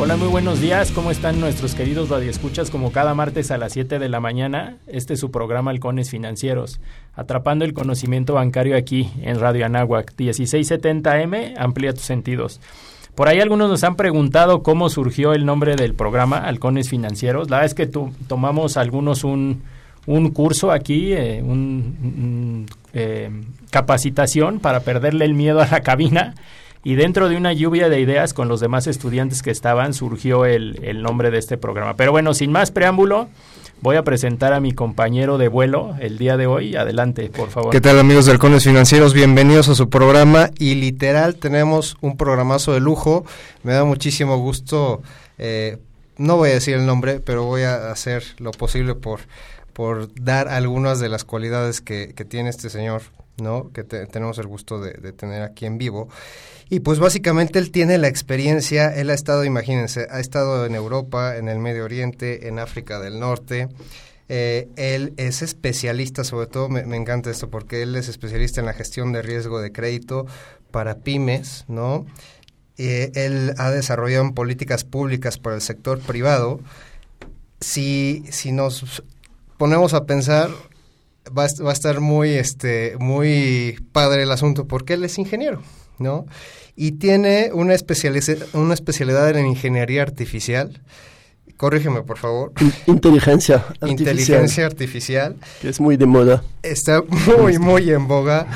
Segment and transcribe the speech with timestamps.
[0.00, 0.92] Hola, muy buenos días.
[0.92, 2.70] ¿Cómo están nuestros queridos radioescuchas?
[2.70, 6.80] Como cada martes a las 7 de la mañana, este es su programa Halcones Financieros,
[7.16, 12.60] atrapando el conocimiento bancario aquí en Radio Anáhuac, 1670M, amplía tus sentidos.
[13.16, 17.50] Por ahí algunos nos han preguntado cómo surgió el nombre del programa Halcones Financieros.
[17.50, 19.62] La verdad es que tu, tomamos algunos un,
[20.06, 23.32] un curso aquí, eh, un, eh,
[23.72, 26.36] capacitación para perderle el miedo a la cabina
[26.88, 30.80] y dentro de una lluvia de ideas con los demás estudiantes que estaban surgió el,
[30.82, 31.96] el, nombre de este programa.
[31.96, 33.28] Pero bueno, sin más preámbulo,
[33.82, 36.76] voy a presentar a mi compañero de vuelo el día de hoy.
[36.76, 37.72] Adelante, por favor.
[37.72, 39.12] ¿Qué tal amigos de Halcones Financieros?
[39.12, 43.26] Bienvenidos a su programa y literal tenemos un programazo de lujo.
[43.64, 45.02] Me da muchísimo gusto,
[45.36, 45.76] eh,
[46.16, 49.20] no voy a decir el nombre, pero voy a hacer lo posible por,
[49.74, 53.02] por dar algunas de las cualidades que, que tiene este señor,
[53.36, 53.72] ¿no?
[53.74, 56.08] Que te, tenemos el gusto de tener aquí en vivo.
[56.70, 61.36] Y pues básicamente él tiene la experiencia, él ha estado, imagínense, ha estado en Europa,
[61.36, 63.68] en el Medio Oriente, en África del Norte.
[64.28, 68.66] Eh, él es especialista, sobre todo me, me, encanta esto porque él es especialista en
[68.66, 70.26] la gestión de riesgo de crédito
[70.70, 72.04] para pymes, ¿no?
[72.78, 76.60] Eh, él ha desarrollado políticas públicas para el sector privado.
[77.60, 79.02] Si, si nos
[79.56, 80.50] ponemos a pensar,
[81.36, 85.60] va, va a estar muy, este, muy padre el asunto porque él es ingeniero,
[85.98, 86.26] ¿no?
[86.76, 87.74] Y tiene una,
[88.52, 90.80] una especialidad en ingeniería artificial.
[91.56, 92.52] Corrígeme, por favor.
[92.86, 93.90] Inteligencia artificial.
[93.90, 95.36] Inteligencia artificial.
[95.60, 96.44] Que es muy de moda.
[96.62, 97.02] Está
[97.38, 98.46] muy, muy en boga.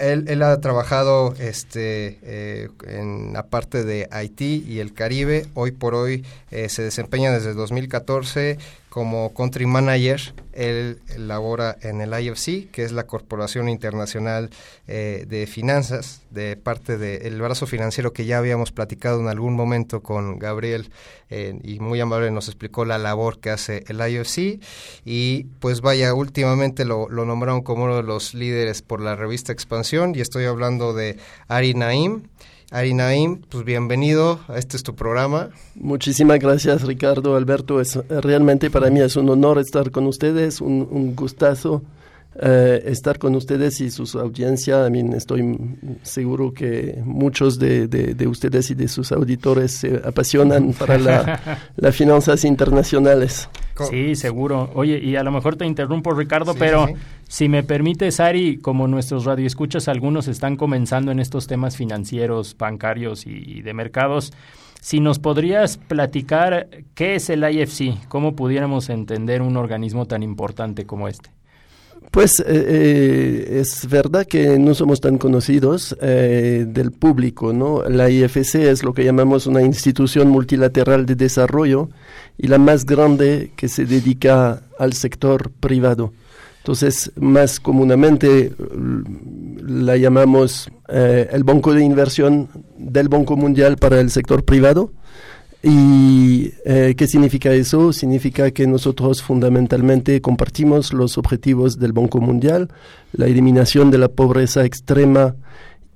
[0.00, 5.46] Él, él ha trabajado este, eh, en la parte de Haití y el Caribe.
[5.54, 8.58] Hoy por hoy eh, se desempeña desde 2014
[8.94, 10.20] como country manager.
[10.52, 14.50] Él labora en el IFC, que es la Corporación Internacional
[14.86, 20.00] eh, de Finanzas, de parte del brazo financiero que ya habíamos platicado en algún momento
[20.00, 20.90] con Gabriel
[21.28, 24.60] eh, y muy amable nos explicó la labor que hace el IFC.
[25.04, 30.14] Y pues vaya, últimamente lo nombraron como uno de los líderes por la revista Expansión
[30.14, 31.18] y estoy hablando de
[31.48, 32.28] Ari Naim.
[32.74, 35.50] Ari Naim, pues bienvenido, este es tu programa.
[35.76, 40.88] Muchísimas gracias Ricardo, Alberto, es, realmente para mí es un honor estar con ustedes, un,
[40.90, 41.84] un gustazo
[42.36, 44.88] eh, estar con ustedes y su audiencia.
[44.88, 45.56] I mean, estoy
[46.02, 51.60] seguro que muchos de, de, de, ustedes y de sus auditores se apasionan para la,
[51.76, 53.48] las finanzas internacionales.
[53.88, 54.70] Sí, seguro.
[54.74, 56.94] Oye, y a lo mejor te interrumpo, Ricardo, sí, pero sí.
[57.28, 63.26] Si me permites, Ari, como nuestros radioescuchas, algunos están comenzando en estos temas financieros, bancarios
[63.26, 64.32] y, de mercados.
[64.80, 70.84] Si nos podrías platicar qué es el IFC, cómo pudiéramos entender un organismo tan importante
[70.84, 71.30] como este.
[72.10, 77.82] Pues eh, eh, es verdad que no somos tan conocidos eh, del público, ¿no?
[77.82, 81.88] La IFC es lo que llamamos una institución multilateral de desarrollo
[82.38, 86.12] y la más grande que se dedica al sector privado.
[86.64, 88.50] Entonces, más comúnmente
[89.68, 92.48] la llamamos eh, el Banco de Inversión
[92.78, 94.90] del Banco Mundial para el sector privado.
[95.62, 97.92] ¿Y eh, qué significa eso?
[97.92, 102.70] Significa que nosotros fundamentalmente compartimos los objetivos del Banco Mundial,
[103.12, 105.36] la eliminación de la pobreza extrema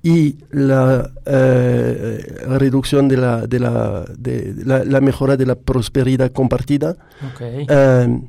[0.03, 6.31] y la eh, reducción de la, de, la, de la, la, mejora de la prosperidad
[6.31, 6.95] compartida.
[7.33, 7.65] Okay.
[7.67, 8.21] Eh,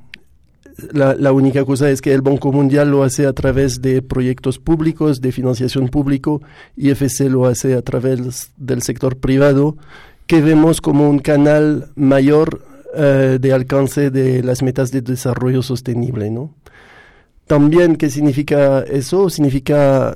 [0.92, 5.20] la, única cosa es que el Banco Mundial lo hace a través de proyectos públicos,
[5.20, 6.42] de financiación público,
[6.76, 9.76] y FC lo hace a través del sector privado
[10.26, 12.62] que vemos como un canal mayor
[12.94, 16.54] uh, de alcance de las metas de desarrollo sostenible, ¿no?
[17.50, 19.28] También, ¿qué significa eso?
[19.28, 20.14] Significa,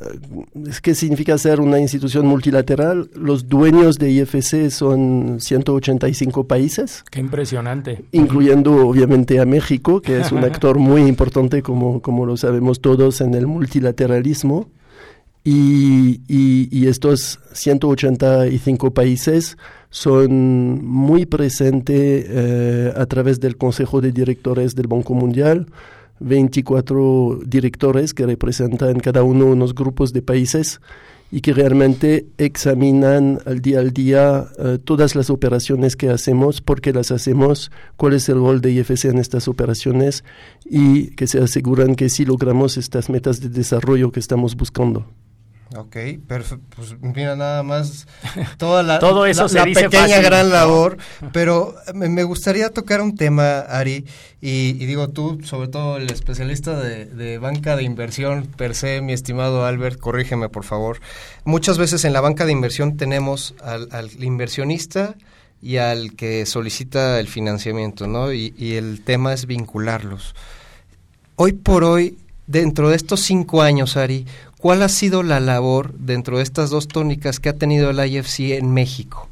[0.81, 3.11] ¿qué significa ser una institución multilateral?
[3.13, 7.03] Los dueños de IFC son 185 países.
[7.11, 8.05] Qué impresionante.
[8.13, 13.21] Incluyendo, obviamente, a México, que es un actor muy importante, como, como lo sabemos todos,
[13.21, 14.69] en el multilateralismo.
[15.43, 19.59] Y, y, y estos 185 países
[19.91, 25.67] son muy presentes eh, a través del Consejo de Directores del Banco Mundial,
[26.21, 30.81] 24 directores que representan cada uno unos grupos de países
[31.31, 36.81] y que realmente examinan al día al día eh, todas las operaciones que hacemos, por
[36.81, 40.23] qué las hacemos, cuál es el rol de IFC en estas operaciones
[40.65, 45.07] y que se aseguran que sí logramos estas metas de desarrollo que estamos buscando.
[45.77, 45.97] Ok,
[46.29, 46.65] perfecto.
[46.77, 48.07] Pues mira, nada más
[48.59, 50.99] toda la, Todo eso la, pequeña gran labor.
[51.33, 54.05] Pero me, gustaría tocar un tema, Ari,
[54.41, 59.65] y, digo tú, sobre todo el especialista de, banca de inversión per se, mi estimado
[59.65, 61.01] Albert, corrígeme por favor.
[61.45, 65.17] Muchas veces en la banca de inversión tenemos al, inversionista
[65.61, 68.33] y al que solicita el financiamiento, ¿no?
[68.33, 70.37] Y, y el tema es vincularlos.
[71.35, 74.25] Hoy por hoy, dentro de estos cinco años, Ari,
[74.65, 78.53] ¿Cuál ha sido la labor dentro de estas dos tónicas que ha tenido el IFC
[78.57, 79.29] en México?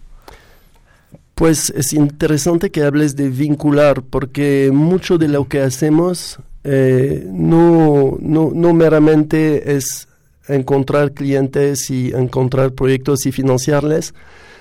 [1.35, 8.19] Pues es interesante que hables de vincular, porque mucho de lo que hacemos eh, no,
[8.21, 10.07] no, no meramente es
[10.49, 14.13] encontrar clientes y encontrar proyectos y financiarles,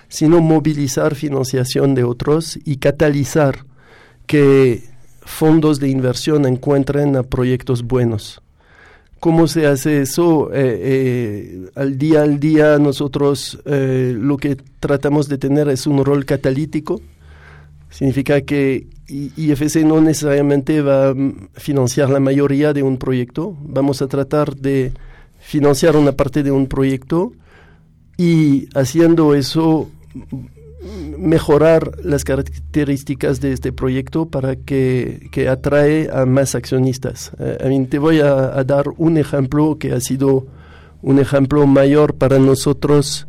[0.07, 3.65] sino movilizar financiación de otros y catalizar
[4.25, 4.85] que
[5.19, 8.41] fondos de inversión encuentren a proyectos buenos.
[9.21, 10.51] ¿Cómo se hace eso?
[10.51, 16.03] Eh, eh, al día al día nosotros eh, lo que tratamos de tener es un
[16.03, 16.99] rol catalítico.
[17.91, 21.15] Significa que IFC no necesariamente va a
[21.53, 23.55] financiar la mayoría de un proyecto.
[23.61, 24.91] Vamos a tratar de
[25.39, 27.31] financiar una parte de un proyecto
[28.17, 29.91] y haciendo eso
[31.17, 37.31] mejorar las características de este proyecto para que, que atrae a más accionistas.
[37.39, 40.47] Eh, te voy a, dar un ejemplo que ha sido
[41.01, 43.27] un ejemplo mayor para nosotros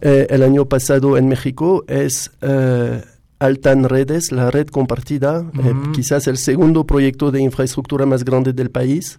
[0.00, 3.02] eh, el año pasado en México, es eh,
[3.38, 5.44] Altan Redes, la red compartida,
[5.92, 9.18] quizás el segundo proyecto de infraestructura más grande del país,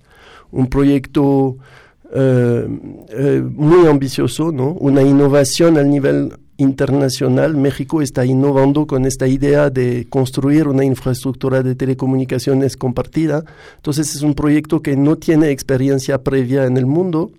[0.51, 1.57] un proyecto
[2.11, 4.71] muy ambicioso, ¿no?
[4.71, 11.63] una innovación al nivel internacional, México está innovando con esta idea de construir una infraestructura
[11.63, 13.43] de telecomunicaciones compartida.
[13.77, 17.31] Entonces es un proyecto que no tiene experiencia previa en el mundo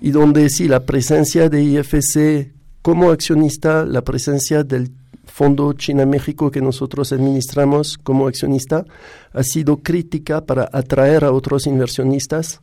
[0.00, 2.52] y donde sí la presencia de IFC
[2.82, 4.90] como accionista, la presencia del
[5.24, 8.84] Fondo China-México que nosotros administramos como accionista
[9.32, 12.60] ha sido crítica para atraer a otros inversionistas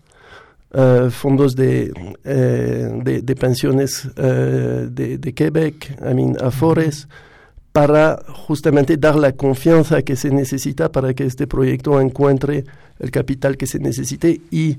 [0.71, 1.91] eh, fondos de,
[2.23, 7.07] eh, de, pensiones eh, de, de, Quebec, I mean, Afores,
[7.71, 12.65] para justamente dar la confianza que se necesita para que este proyecto encuentre
[12.99, 14.77] el capital que se necesite y,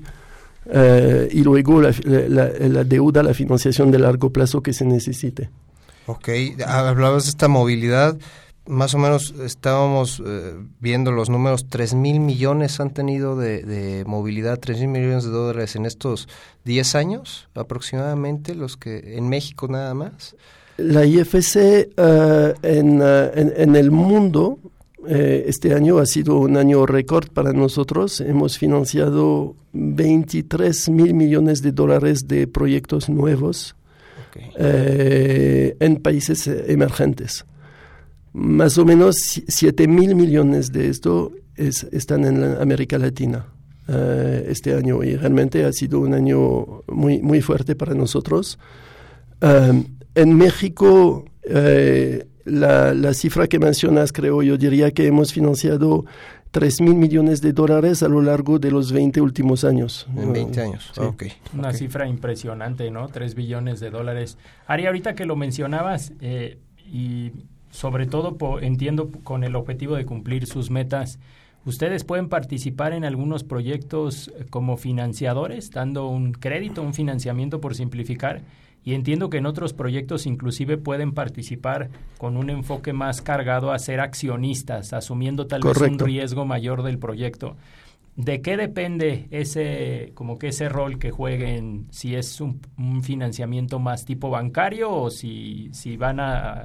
[1.31, 5.49] y luego la, la, deuda, la financiación de largo plazo que se necesite.
[6.05, 6.29] Ok,
[6.65, 8.17] hablabas de esta movilidad
[8.67, 14.59] más o menos estábamos eh, viendo los números, 3 mil millones han tenido de, movilidad,
[14.59, 16.27] 3 mil millones de dólares en estos
[16.65, 20.35] 10 años aproximadamente, los que en México nada más.
[20.77, 24.59] La IFC eh, eh, en, el mundo
[25.07, 28.21] este año ha sido un año récord para nosotros.
[28.21, 33.75] Hemos financiado 23 mil millones de dólares de proyectos nuevos
[34.55, 37.45] en países emergentes.
[38.33, 39.15] Más o menos
[39.47, 43.45] 7 mil millones de esto es, están en América Latina
[43.87, 48.57] eh, este año y realmente ha sido un año muy, muy fuerte para nosotros.
[49.41, 49.83] Eh,
[50.15, 56.05] en México, eh, la, la, cifra que mencionas, creo yo, diría que hemos financiado
[56.51, 60.07] 3 mil millones de dólares a lo largo de los 20 últimos años.
[60.15, 61.27] En 20 años, sí.
[61.57, 63.09] Una cifra impresionante, ¿no?
[63.09, 64.37] 3 billones de dólares.
[64.67, 66.13] Ari, ahorita que lo mencionabas,
[66.85, 67.31] y
[67.71, 71.19] sobre todo entiendo con el objetivo de cumplir sus metas.
[71.65, 77.75] Ustedes pueden participar en algunos proyectos eh, como financiadores, dando un crédito, un financiamiento por
[77.75, 78.41] simplificar,
[78.83, 83.77] y entiendo que en otros proyectos inclusive pueden participar con un enfoque más cargado a
[83.77, 87.57] ser accionistas, asumiendo tal vez un riesgo mayor del proyecto.
[88.15, 91.85] ¿De qué depende ese, como que ese rol que jueguen?
[91.91, 96.63] Si es un, un financiamiento más tipo bancario o si, si van a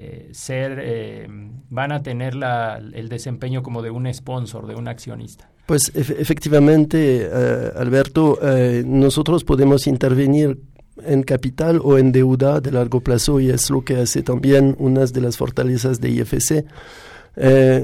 [0.00, 1.26] eh, ser, eh,
[1.70, 5.50] van a tener la, el desempeño como de un sponsor, de un accionista.
[5.66, 8.38] Pues efectivamente, eh, Alberto,
[8.86, 10.56] nosotros podemos intervenir
[11.04, 15.04] en capital o en deuda de largo plazo y es lo que hace también una
[15.04, 16.64] de las fortalezas de IFC.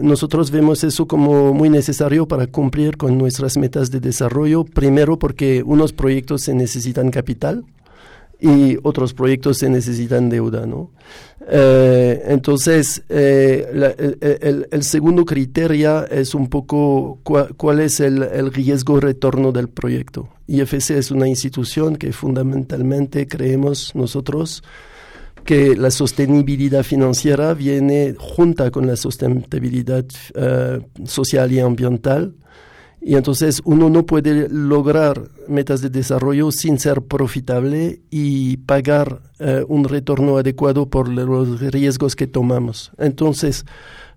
[0.03, 5.65] nosotros vemos eso como muy necesario para cumplir con nuestras metas de desarrollo, primero porque
[5.65, 7.65] unos proyectos se necesitan capital,
[8.41, 10.91] y otros proyectos se necesitan deuda, ¿no?
[11.47, 19.69] Eh, entonces, eh, el, segundo criterio es un poco cuál es el, riesgo retorno del
[19.69, 20.29] proyecto.
[20.47, 24.63] IFC es una institución que fundamentalmente creemos nosotros
[25.45, 32.35] que la sostenibilidad financiera viene junta con la sostenibilidad eh, social y ambiental
[33.07, 39.63] y entonces uno no puede lograr metas de desarrollo sin ser profitable y pagar eh,
[39.69, 42.93] un retorno adecuado por los riesgos que tomamos.
[42.97, 43.67] Entonces,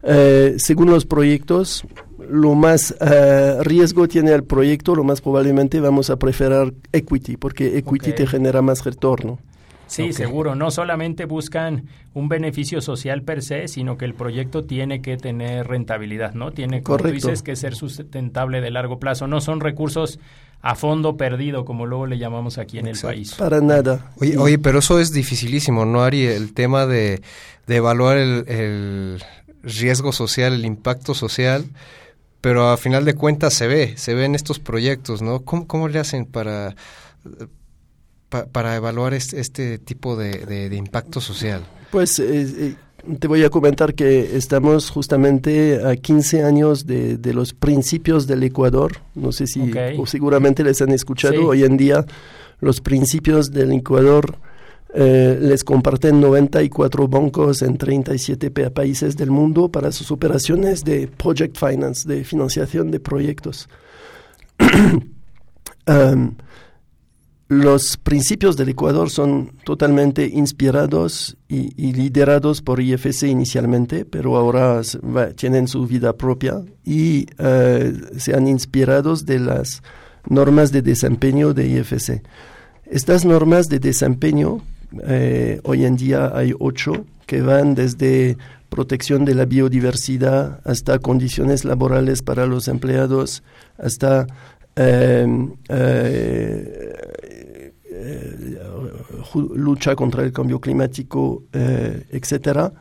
[0.04, 1.84] eh, según los proyectos,
[2.30, 7.78] lo más eh, riesgo tiene el proyecto, lo más probablemente vamos a preferir equity, porque
[7.78, 9.40] equity te genera más retorno.
[9.88, 10.56] Sí, seguro.
[10.56, 15.68] No solamente buscan un beneficio social per se, sino que el proyecto tiene que tener
[15.68, 16.52] rentabilidad, ¿no?
[16.52, 19.28] Tiene, como tú dices, que ser sustentable de largo plazo.
[19.28, 20.20] No son recursos
[20.62, 23.34] a fondo perdido, como luego le llamamos aquí en el país.
[23.36, 24.12] Para nada.
[24.20, 26.26] Oye, oye, pero eso es dificilísimo, ¿no, Ari?
[26.26, 27.22] El tema de,
[27.68, 29.22] evaluar el,
[29.64, 31.66] riesgo social, el impacto social
[32.40, 35.44] pero a final de cuentas se ve, se ve en estos proyectos, ¿no?
[35.44, 36.76] ¿Cómo, cómo le hacen para,
[38.30, 41.66] para evaluar este, tipo de, impacto social?
[41.92, 42.26] Pues eh,
[42.58, 42.76] eh,
[43.20, 48.98] te voy a comentar que estamos justamente a 15 años de, los principios del Ecuador.
[49.16, 51.48] No sé si o seguramente les han escuchado.
[51.48, 52.06] Hoy en día
[52.60, 54.38] los principios del Ecuador
[54.94, 61.58] eh, les comparten 94 bancos en 37 países del mundo para sus operaciones de project
[61.58, 63.70] finance, de financiación de proyectos.
[65.90, 66.36] Um,
[67.50, 74.82] los principios del Ecuador son totalmente inspirados y, liderados por IFC inicialmente, pero ahora
[75.36, 79.82] tienen su vida propia y eh, se han inspirado de las
[80.28, 82.22] normas de desempeño de IFC.
[82.86, 84.62] Estas normas de desempeño,
[85.06, 88.38] eh, hoy en día hay ocho, que van desde
[88.70, 93.44] protección de la biodiversidad hasta condiciones laborales para los empleados,
[93.78, 94.28] hasta
[94.80, 95.26] eh,
[95.70, 96.94] eh,
[99.34, 102.74] lucha contra el cambio climático, eh, etcétera.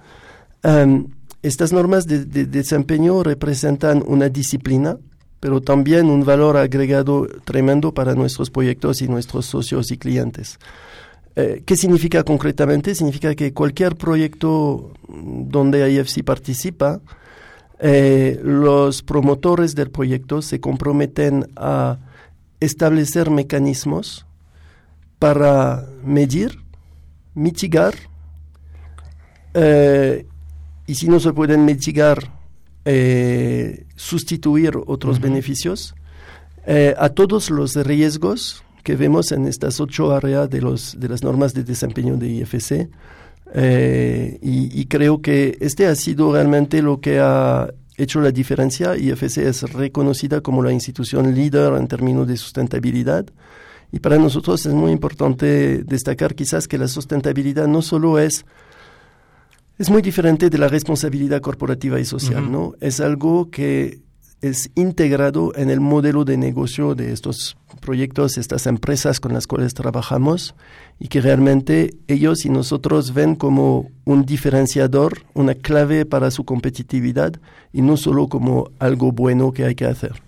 [0.62, 1.06] Em,
[1.42, 4.98] estas normas de, desempeño representan una disciplina,
[5.40, 10.58] pero también un valor agregado tremendo para nuestros proyectos y nuestros socios y clientes.
[11.36, 12.94] Eh, ¿Qué significa concretamente?
[12.94, 17.00] Significa que cualquier proyecto donde IFC participa,
[17.78, 21.98] los promotores del proyecto se comprometen a
[22.58, 24.26] establecer mecanismos
[25.18, 26.58] para medir,
[27.34, 27.94] mitigar,
[29.54, 30.26] eh,
[30.86, 32.32] y si no se pueden mitigar,
[32.84, 35.94] eh, sustituir otros beneficios
[36.66, 41.24] eh, a todos los riesgos que vemos en estas ocho áreas de, los, de las
[41.24, 42.88] normas de desempeño de IFC.
[44.42, 48.96] y, y, creo que este ha sido realmente lo que ha hecho la diferencia.
[48.96, 53.26] IFC es reconocida como la institución líder en términos de sustentabilidad.
[53.92, 58.44] Y para nosotros es muy importante destacar quizás que la sustentabilidad no solo es
[59.78, 62.74] es muy diferente de la responsabilidad corporativa y social, ¿no?
[62.80, 64.00] Es algo que
[64.40, 69.74] es integrado en el modelo de negocio de estos proyectos, estas empresas con las cuales
[69.74, 70.54] trabajamos
[70.98, 77.34] y que realmente ellos y nosotros ven como un diferenciador, una clave para su competitividad
[77.72, 80.25] y no solo como algo bueno que hay que hacer.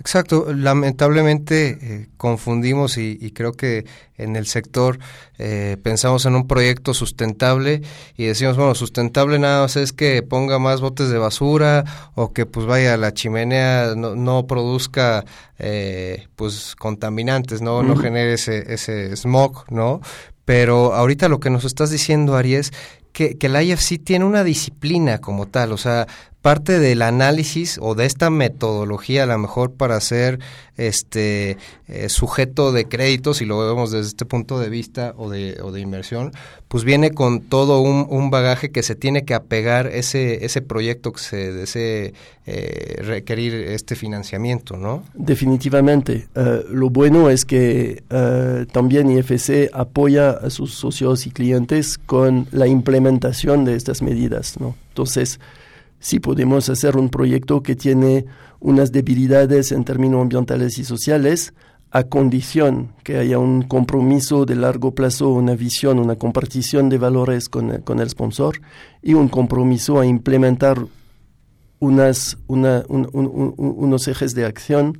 [0.00, 3.86] Exacto, lamentablemente eh, confundimos y, creo que
[4.16, 4.98] en el sector
[5.38, 7.80] eh, pensamos en un proyecto sustentable
[8.16, 12.44] y decimos, bueno, sustentable nada más es que ponga más botes de basura o que
[12.44, 15.24] pues vaya la chimenea no, no produzca
[15.58, 20.00] eh, pues contaminantes, no, no genere ese, ese smog, ¿no?
[20.44, 22.72] Pero ahorita lo que nos estás diciendo, Aries,
[23.12, 26.06] que, que la IFC tiene una disciplina como tal, o sea,
[26.44, 30.40] parte del análisis o de esta metodología a lo mejor para ser
[30.76, 31.56] este
[31.88, 35.72] eh, sujeto de créditos si lo vemos desde este punto de vista o de, o
[35.72, 36.32] de inversión
[36.68, 41.20] pues viene con todo un, bagaje que se tiene que apegar ese ese proyecto que
[41.20, 42.12] se desee
[42.44, 46.28] eh, requerir este financiamiento no definitivamente.
[46.34, 48.02] Eh, lo bueno es que
[48.70, 54.76] también IFC apoya a sus socios y clientes con la implementación de estas medidas no
[54.90, 55.40] entonces
[56.04, 58.26] sí podemos hacer un proyecto que tiene
[58.60, 61.54] unas debilidades en términos ambientales y sociales,
[61.90, 67.48] a condición que haya un compromiso de largo plazo, una visión, una compartición de valores
[67.48, 68.60] con, el sponsor
[69.00, 70.84] y un compromiso a implementar
[71.80, 72.36] unos
[74.06, 74.98] ejes de acción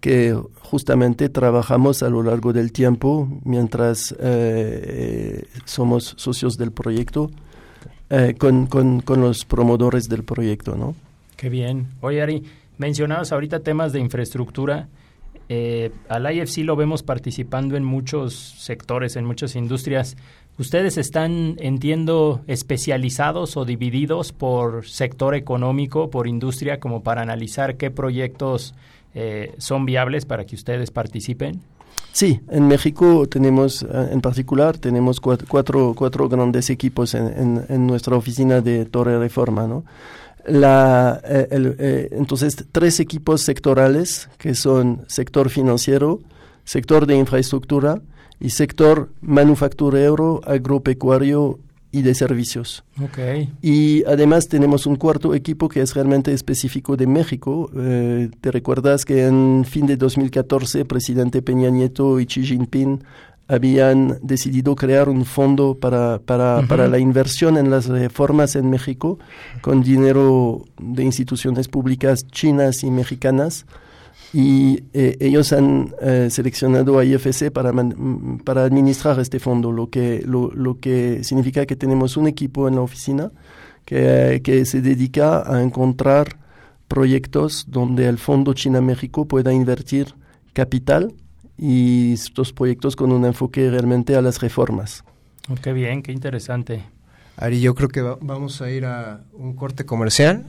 [0.00, 7.30] que justamente trabajamos a lo largo del tiempo mientras eh, somos socios del proyecto
[8.10, 10.94] eh, con, con, con, los promotores del proyecto, ¿no?
[11.36, 11.88] Qué bien.
[12.00, 12.42] Oye, Ari,
[12.78, 14.88] mencionabas ahorita temas de infraestructura.
[15.50, 20.16] Eh, al IFC lo vemos participando en muchos sectores, en muchas industrias.
[20.58, 27.90] ¿Ustedes están, entiendo, especializados o divididos por sector económico, por industria, como para analizar qué
[27.90, 28.74] proyectos
[29.14, 31.60] eh, son viables para que ustedes participen?
[32.12, 38.60] Sí, en México tenemos, eh, en particular, tenemos cuatro, cuatro, grandes equipos en, nuestra oficina
[38.60, 39.84] de Torre Reforma, ¿no?
[40.44, 46.20] La, eh, eh, entonces, tres equipos sectorales que son sector financiero,
[46.64, 48.00] sector de infraestructura
[48.40, 52.84] y sector manufacturero, agropecuario y de servicios.
[53.00, 53.52] Okay.
[53.62, 57.70] Y además tenemos un cuarto equipo que es realmente específico de México.
[57.76, 63.02] Eh, ¿Te recuerdas que en fin de 2014 presidente Peña Nieto y Xi Jinping
[63.48, 69.18] habían decidido crear un fondo para, para, para, la inversión en las reformas en México
[69.62, 73.64] con dinero de instituciones públicas chinas y mexicanas?
[74.32, 77.72] Y eh, ellos han eh, seleccionado a IFC para,
[78.44, 82.74] para administrar este fondo, lo que, lo, lo, que significa que tenemos un equipo en
[82.74, 83.32] la oficina
[83.84, 86.36] que, que se dedica a encontrar
[86.88, 90.14] proyectos donde el Fondo China-México pueda invertir
[90.52, 91.14] capital
[91.56, 95.04] y estos proyectos con un enfoque realmente a las reformas.
[95.50, 96.84] Oh, qué bien, qué interesante.
[97.36, 100.46] Ari, yo creo que vamos a ir a un corte comercial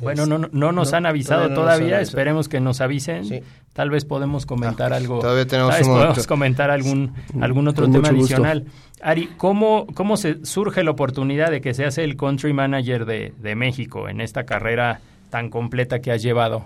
[0.00, 3.44] bueno, no, no nos han avisado todavía, esperemos que nos avisen.
[3.72, 5.20] Tal vez podemos comentar ah, algo.
[5.20, 8.66] Todavía tenemos podemos comentar algún, algún otro tema adicional.
[9.00, 13.54] Ari, ¿cómo, ¿cómo se surge la oportunidad de que seas el country manager de, de
[13.54, 15.00] México en esta carrera
[15.30, 16.64] tan completa que has llevado?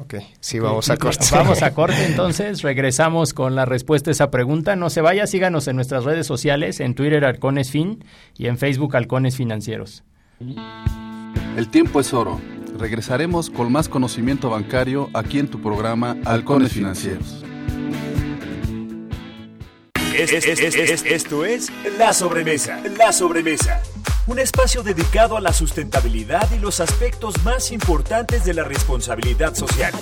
[0.00, 1.24] Ok, sí, vamos a corte.
[1.32, 4.76] Vamos a corte, entonces regresamos con la respuesta a esa pregunta.
[4.76, 8.04] No se vaya, síganos en nuestras redes sociales, en Twitter Halcones Fin
[8.36, 10.04] y en Facebook Halcones Financieros.
[11.56, 12.40] El tiempo es oro.
[12.78, 17.44] Regresaremos con más conocimiento bancario aquí en tu programa Halcones Financieros.
[20.14, 22.80] esto es La Sobremesa.
[22.96, 23.82] La Sobremesa.
[24.28, 29.92] Un espacio dedicado a la sustentabilidad y los aspectos más importantes de la responsabilidad social.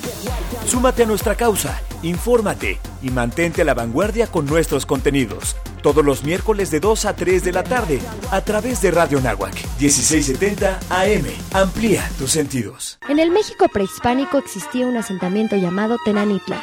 [0.65, 5.55] Súmate a nuestra causa, infórmate y mantente a la vanguardia con nuestros contenidos
[5.87, 9.55] todos los miércoles de 2 a 3 de la tarde a través de Radio Nahuac
[9.79, 11.25] 1670 AM.
[11.53, 12.99] Amplía tus sentidos.
[13.07, 16.61] En el México prehispánico existía un asentamiento llamado Tenanitla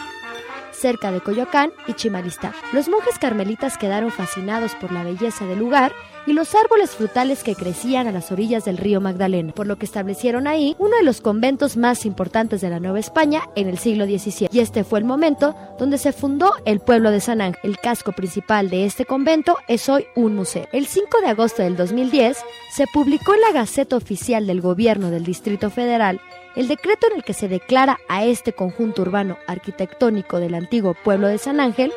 [0.85, 2.53] cerca de Coyoacán y Chimalistá.
[2.75, 5.93] Los monjes carmelitas quedaron fascinados por la belleza del lugar
[6.27, 9.87] y los árboles frutales que crecían a las orillas del río Magdalena, por lo que
[9.87, 14.05] establecieron ahí uno de los conventos más importantes de la Nueva España en el siglo
[14.05, 14.51] XVII.
[14.53, 17.61] Y este fue el momento donde se fundó el pueblo de San Ángel.
[17.63, 20.67] El casco principal de este convento es hoy un museo.
[20.71, 22.37] El 5 de agosto del 2010
[22.75, 26.21] se publicó en la Gaceta Oficial del Gobierno del Distrito Federal
[26.57, 31.27] el decreto en el que se declara a este conjunto urbano arquitectónico del antiguo pueblo
[31.27, 31.93] de San Ángel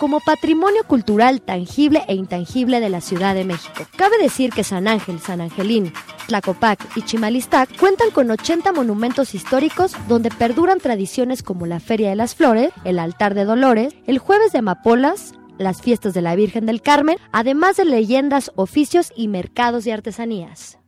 [0.00, 3.84] como patrimonio cultural tangible e intangible de la Ciudad de México.
[3.96, 5.92] Cabe decir que San Ángel, San Angelín,
[6.26, 12.16] Tlacopac y Chimalistac cuentan con 80 monumentos históricos donde perduran tradiciones como la Feria de
[12.16, 16.64] las Flores, el Altar de Dolores, el Jueves de Amapolas, las fiestas de la Virgen
[16.64, 20.78] del Carmen, además de leyendas, oficios y mercados de artesanías.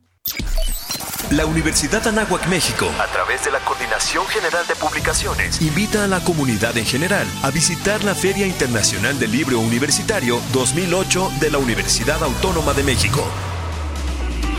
[1.35, 6.23] La Universidad Anáhuac México, a través de la Coordinación General de Publicaciones, invita a la
[6.23, 12.23] comunidad en general a visitar la Feria Internacional del Libro Universitario 2008 de la Universidad
[12.23, 13.25] Autónoma de México.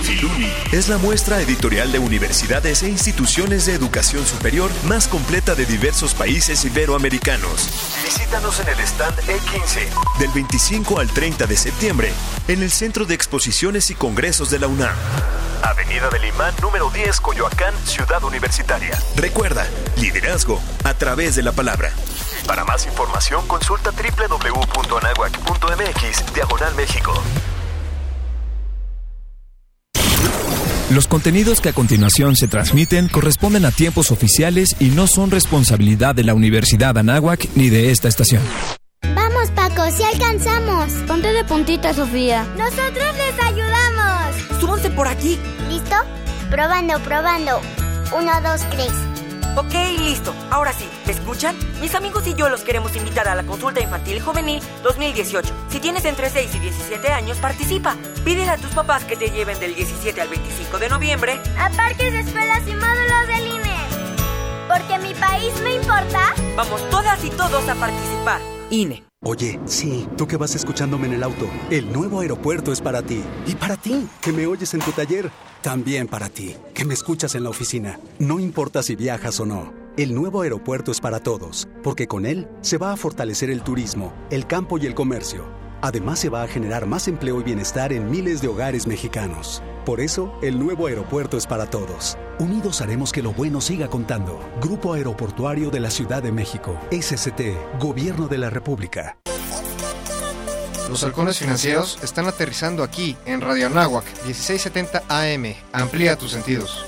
[0.05, 5.65] Filuni es la muestra editorial de universidades e instituciones de educación superior más completa de
[5.65, 7.71] diversos países iberoamericanos.
[8.05, 12.13] Visítanos en el stand E15 del 25 al 30 de septiembre
[12.49, 14.95] en el Centro de Exposiciones y Congresos de la UNAM.
[15.63, 18.99] Avenida del Imán número 10, Coyoacán, Ciudad Universitaria.
[19.17, 21.95] Recuerda, liderazgo a través de la palabra.
[22.47, 27.15] Para más información consulta www.anahuac.mx, Diagonal México.
[30.95, 36.15] Los contenidos que a continuación se transmiten corresponden a tiempos oficiales y no son responsabilidad
[36.15, 38.41] de la Universidad Anáhuac ni de esta estación.
[39.03, 40.93] Vamos, Paco, si alcanzamos.
[41.09, 42.47] Ponte de puntita, Sofía.
[42.57, 44.61] Nosotros les ayudamos.
[44.61, 45.37] Súbanse por aquí.
[45.69, 45.97] ¿Listo?
[46.49, 47.61] Probando, probando.
[48.17, 48.93] Uno, dos, tres.
[49.57, 50.35] Ok, listo.
[50.51, 51.57] Ahora sí, ¿me escuchan?
[51.81, 55.55] Mis amigos y yo los queremos invitar a la consulta infantil juvenil 2018.
[55.69, 57.95] Si tienes entre 6 y 17 años, participa.
[58.25, 62.15] Pídele a tus papás que te lleven del 17 al 25 de noviembre a parques,
[62.15, 63.77] escuelas y módulos del INE.
[64.69, 66.35] Porque mi país me importa.
[66.57, 68.41] Vamos todas y todos a participar.
[68.71, 69.05] INE.
[69.27, 73.23] Oye, sí, tú que vas escuchándome en el auto, el nuevo aeropuerto es para ti.
[73.47, 75.31] Y para ti, que me oyes en tu taller,
[75.63, 77.99] también para ti, que me escuchas en la oficina.
[78.19, 79.73] No importa si viajas o no.
[79.97, 84.13] El nuevo aeropuerto es para todos, porque con él se va a fortalecer el turismo,
[84.29, 85.47] el campo y el comercio.
[85.81, 89.63] Además se va a generar más empleo y bienestar en miles de hogares mexicanos.
[89.87, 92.19] Por eso, el nuevo aeropuerto es para todos.
[92.39, 94.41] Unidos haremos que lo bueno siga contando.
[94.61, 96.79] Grupo Aeroportuario de la Ciudad de México.
[96.91, 99.19] SCT, Gobierno de la República.
[100.89, 105.55] Los halcones financieros están aterrizando aquí, en Radio Anáhuac, 1670 AM.
[105.73, 106.85] Amplía tus sentidos.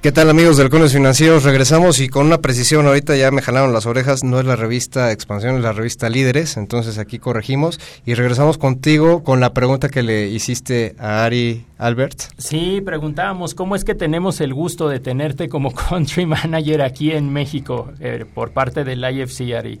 [0.00, 1.42] ¿Qué tal amigos de Halcones Financieros?
[1.42, 5.10] Regresamos y con una precisión, ahorita ya me jalaron las orejas, no es la revista
[5.10, 10.04] Expansión, es la revista Líderes, entonces aquí corregimos y regresamos contigo con la pregunta que
[10.04, 12.20] le hiciste a Ari Albert.
[12.38, 17.32] Sí, preguntábamos cómo es que tenemos el gusto de tenerte como country manager aquí en
[17.32, 19.80] México eh, por parte del IFC, Ari.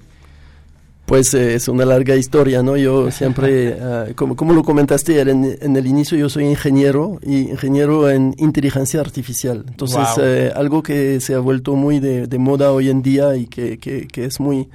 [1.08, 2.76] Pues eh, es una larga historia, ¿no?
[2.76, 7.48] Yo siempre, uh, como, como, lo comentaste en, en, el inicio, yo soy ingeniero y
[7.48, 9.64] ingeniero en inteligencia artificial.
[9.66, 10.22] Entonces, wow.
[10.22, 13.78] eh, algo que se ha vuelto muy de, de, moda hoy en día y que,
[13.78, 14.68] que, que es muy,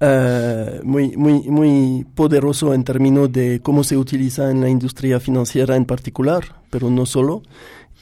[0.00, 5.74] uh, muy, muy, muy poderoso en términos de cómo se utiliza en la industria financiera
[5.74, 7.42] en particular, pero no solo.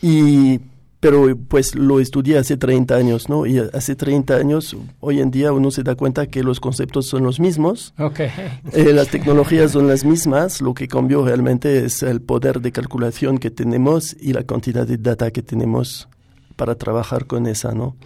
[0.02, 0.60] Y
[1.02, 3.44] pero pues lo estudié hace 30 años, ¿no?
[3.44, 7.24] Y hace 30 años, hoy en día uno se da cuenta que los conceptos son
[7.24, 8.28] los mismos, okay.
[8.72, 13.38] eh, las tecnologías son las mismas, lo que cambió realmente es el poder de calculación
[13.38, 16.08] que tenemos y la cantidad de data que tenemos
[16.54, 17.96] para trabajar con esa, ¿no?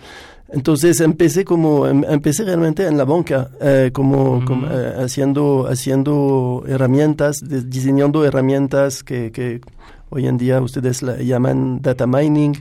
[0.48, 4.44] Entonces empecé como em, empecé realmente en la banca, eh, como, mm.
[4.46, 9.60] como eh, haciendo haciendo herramientas, de, diseñando herramientas que, que
[10.08, 12.52] Hoy en día ustedes la llaman data mining,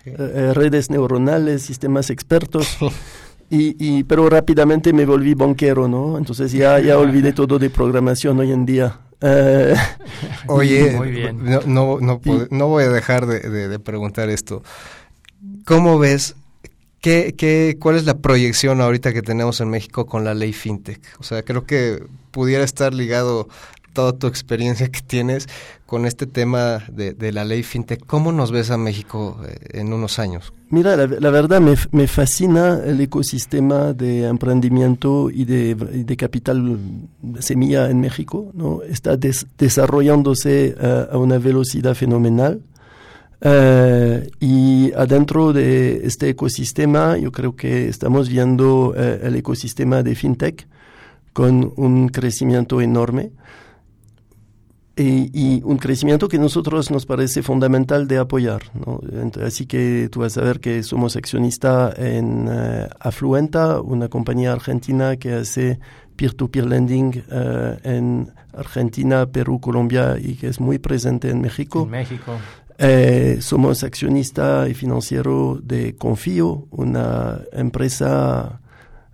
[0.00, 0.14] okay.
[0.18, 2.78] eh, redes neuronales, sistemas expertos.
[3.50, 6.18] Y, y, pero rápidamente me volví banquero, ¿no?
[6.18, 9.00] Entonces ya, ya olvidé todo de programación hoy en día.
[9.22, 9.74] Uh,
[10.48, 11.42] Oye, Muy bien.
[11.42, 14.62] no, no, no, no, voy a dejar de, de, de, preguntar esto.
[15.64, 16.36] ¿Cómo ves,
[17.00, 21.00] qué, qué, cuál es la proyección ahorita que tenemos en México con la ley FinTech?
[21.18, 23.48] O sea, creo que pudiera estar ligado
[23.98, 25.48] toda tu experiencia que tienes
[25.84, 28.06] con este tema de, la ley fintech.
[28.06, 30.52] ¿Cómo nos ves a México eh, en unos años?
[30.70, 36.78] Mira, la, verdad me, fascina el ecosistema de emprendimiento y de, de capital
[37.40, 38.52] semilla en México.
[38.54, 38.82] ¿no?
[38.82, 40.76] Está des, desarrollándose
[41.10, 42.60] a una velocidad fenomenal.
[43.40, 48.94] Uh, y adentro de este ecosistema, yo creo que estamos viendo uh,
[49.26, 50.68] el ecosistema de fintech
[51.32, 53.30] con un crecimiento enorme.
[54.98, 58.62] Y, y, un crecimiento que nosotros nos parece fundamental de apoyar.
[58.74, 59.00] ¿no?
[59.44, 65.16] Así que tú vas a ver que somos accionistas en uh, Afluenta, una compañía argentina
[65.16, 65.78] que hace
[66.16, 71.82] peer-to-peer -peer lending uh, en Argentina, Perú, Colombia y que es muy presente en México.
[71.84, 72.32] En México.
[72.78, 78.60] Eh, somos accionista y financiero de Confío, una empresa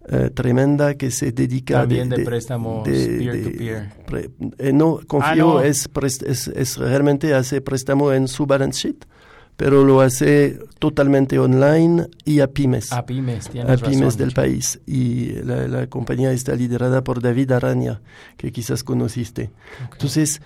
[0.07, 4.71] Uh, tremenda que se dedica también de, de, de préstamos peer to peer pre, eh,
[4.71, 5.61] no confío ah, no.
[5.63, 5.89] Es,
[6.27, 9.07] es, es, realmente hace préstamo en su balance sheet
[9.57, 12.93] pero lo hace totalmente online y a pymes.
[12.93, 14.81] A pymes, a pymes razón, del país.
[14.85, 18.01] Y la, la, compañía está liderada por David Araña
[18.37, 19.53] que quizás conociste.
[19.77, 19.89] Okay.
[19.93, 20.43] entonces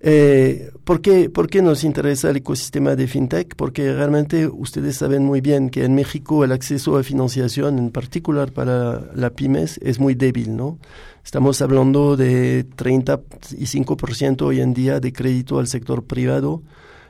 [0.00, 3.56] eh, ¿por, qué, ¿Por qué nos interesa el ecosistema de fintech?
[3.56, 8.52] Porque realmente ustedes saben muy bien que en México el acceso a financiación, en particular
[8.52, 10.78] para la pymes, es muy débil, ¿no?
[11.24, 16.62] Estamos hablando de 35% hoy en día de crédito al sector privado,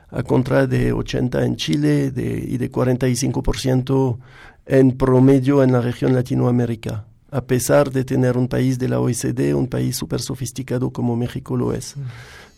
[0.09, 4.17] a contra de 80 en Chile de, y de 45%
[4.65, 9.53] en promedio en la región Latinoamérica a pesar de tener un país de la OECD,
[9.53, 11.95] un país súper sofisticado como México lo es.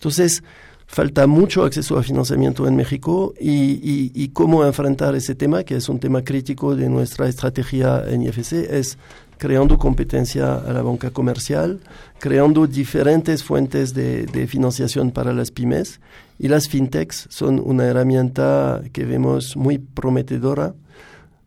[0.01, 0.43] Entonces,
[0.87, 5.75] falta mucho acceso a financiamiento en México y, y, y, cómo enfrentar ese tema, que
[5.75, 8.97] es un tema crítico de nuestra estrategia en IFC, es
[9.37, 11.81] creando competencia a la banca comercial,
[12.17, 16.01] creando diferentes fuentes de, de financiación para las pymes
[16.39, 20.73] y las fintechs son una herramienta que vemos muy prometedora.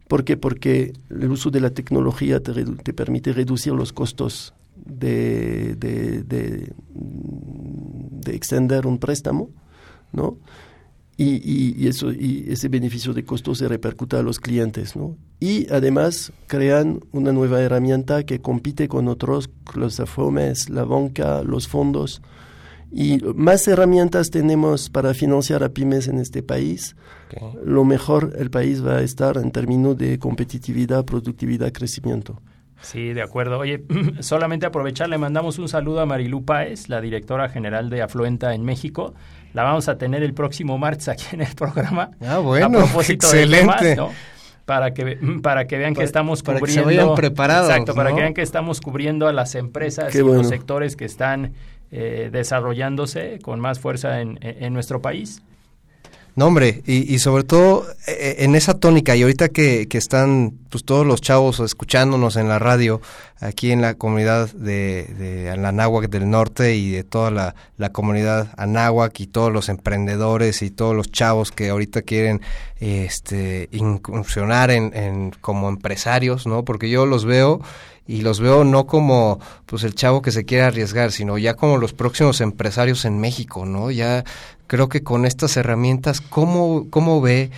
[0.06, 0.36] ¿Por qué?
[0.36, 6.72] Porque el uso de la tecnología te, te permite reducir los costos de, de, de,
[6.94, 9.50] de extender un préstamo,
[10.12, 10.38] ¿no?
[11.16, 15.16] Y, y, y, eso, y ese beneficio de costo se repercuta a los clientes, ¿no?
[15.38, 21.68] Y además crean una nueva herramienta que compite con otros, los AFOMES, la banca, los
[21.68, 22.20] fondos,
[22.96, 26.94] Y más herramientas tenemos para financiar a pymes en este país,
[27.64, 32.40] lo mejor el país va a estar en términos de competitividad, productividad, crecimiento.
[32.84, 33.58] Sí, de acuerdo.
[33.58, 33.84] Oye,
[34.20, 38.64] solamente aprovechar, le mandamos un saludo a Marilu Páez, la directora general de Afluenta en
[38.64, 39.14] México.
[39.52, 42.10] La vamos a tener el próximo martes aquí en el programa.
[42.20, 43.96] Ah, bueno, a propósito excelente.
[43.96, 44.08] De
[44.64, 48.14] para que para que vean que estamos para cubriendo que se vayan preparados, exacto para
[48.14, 51.52] que vean que estamos cubriendo a las empresas y los sectores que están
[51.90, 55.42] eh, desarrollándose con más fuerza en, en nuestro país
[56.36, 60.54] no, hombre, y, y, sobre todo eh, en esa tónica, y ahorita que, que, están
[60.68, 63.00] pues, todos los chavos escuchándonos en la radio,
[63.38, 68.48] aquí en la comunidad de, de Anáhuac del Norte y de toda la, la, comunidad
[68.56, 72.40] Anáhuac y todos los emprendedores y todos los chavos que ahorita quieren
[72.80, 76.64] este, incursionar en, en como empresarios, ¿no?
[76.64, 77.60] Porque yo los veo
[78.06, 81.78] y los veo no como pues el chavo que se quiere arriesgar, sino ya como
[81.78, 83.90] los próximos empresarios en México, ¿no?
[83.90, 84.24] Ya
[84.66, 87.50] creo que con estas herramientas, ¿cómo, cómo ve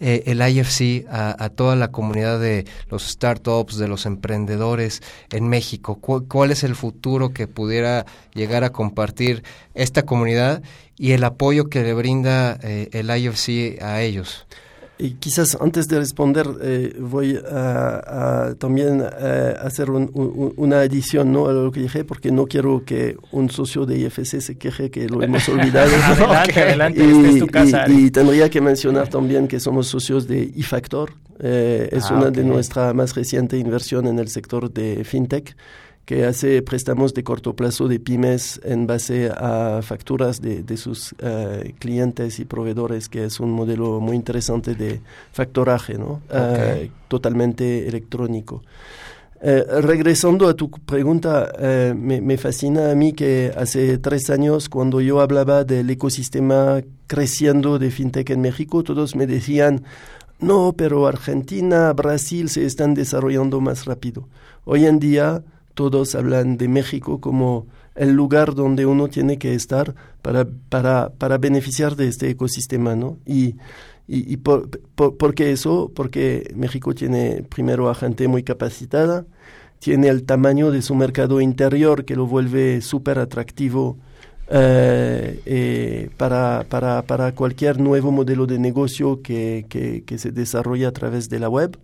[0.00, 6.00] eh, el IFC a, toda la comunidad de los startups, de los emprendedores en México?
[6.00, 10.62] ¿Cuál, es el futuro que pudiera llegar a compartir esta comunidad
[10.96, 14.46] y el apoyo que le brinda eh, el IFC a ellos?
[15.02, 21.48] Y quizás antes de responder eh, voy a, también eh, hacer una adición ¿no?
[21.48, 25.08] a lo que dije, porque no quiero que un socio de IFC se queje que
[25.08, 25.90] lo hemos olvidado.
[26.04, 27.84] adelante, adelante, y, es tu casa.
[27.88, 31.10] Y, tendría que mencionar también que somos socios de iFactor.
[31.40, 35.56] Eh, es ah, una de nuestras más recientes inversiones en el sector de FinTech
[36.12, 41.12] que hace préstamos de corto plazo de pymes en base a facturas de, de sus
[41.12, 45.00] uh, clientes y proveedores, que es un modelo muy interesante de
[45.32, 46.20] factoraje, ¿no?
[46.28, 48.62] Uh, totalmente electrónico.
[49.40, 51.50] Uh, regresando a tu pregunta,
[51.96, 57.78] me, me, fascina a mí que hace tres años, cuando yo hablaba del ecosistema creciendo
[57.78, 59.82] de fintech en México, todos me decían,
[60.40, 64.28] no, pero Argentina, Brasil se están desarrollando más rápido.
[64.64, 65.42] Hoy en día,
[65.74, 71.38] todos hablan de México como el lugar donde uno tiene que estar para, para, para
[71.38, 73.18] beneficiar de este ecosistema, ¿no?
[73.26, 73.56] Y,
[74.08, 75.90] y, por, por, qué eso?
[75.94, 79.24] Porque México tiene primero a gente muy capacitada,
[79.78, 83.96] tiene el tamaño de su mercado interior que lo vuelve súper atractivo
[84.50, 90.88] eh, eh, para, para, para, cualquier nuevo modelo de negocio que, que, que se desarrolla
[90.88, 91.78] a través de la web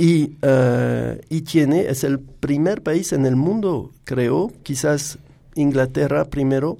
[0.00, 5.18] y, uh, y tiene, es el primer país en el mundo, creo, quizás
[5.54, 6.78] Inglaterra primero,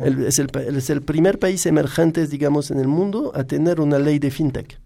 [0.00, 4.00] el, es, el, es, el, primer país emergente, digamos, en el mundo a tener una
[4.00, 4.80] ley de fintech.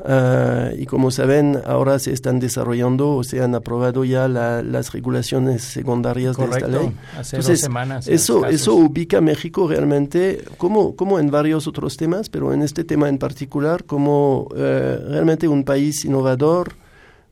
[0.00, 4.92] Uh, y como saben, ahora se están desarrollando o se han aprobado ya la, las
[4.92, 6.68] regulaciones secundarias Correcto.
[6.68, 6.96] de esta ley.
[7.16, 8.08] Hace Entonces, dos semanas.
[8.08, 12.84] Eso, eso ubica a México realmente, como, como en varios otros temas, pero en este
[12.84, 16.74] tema en particular, como uh, realmente un país innovador,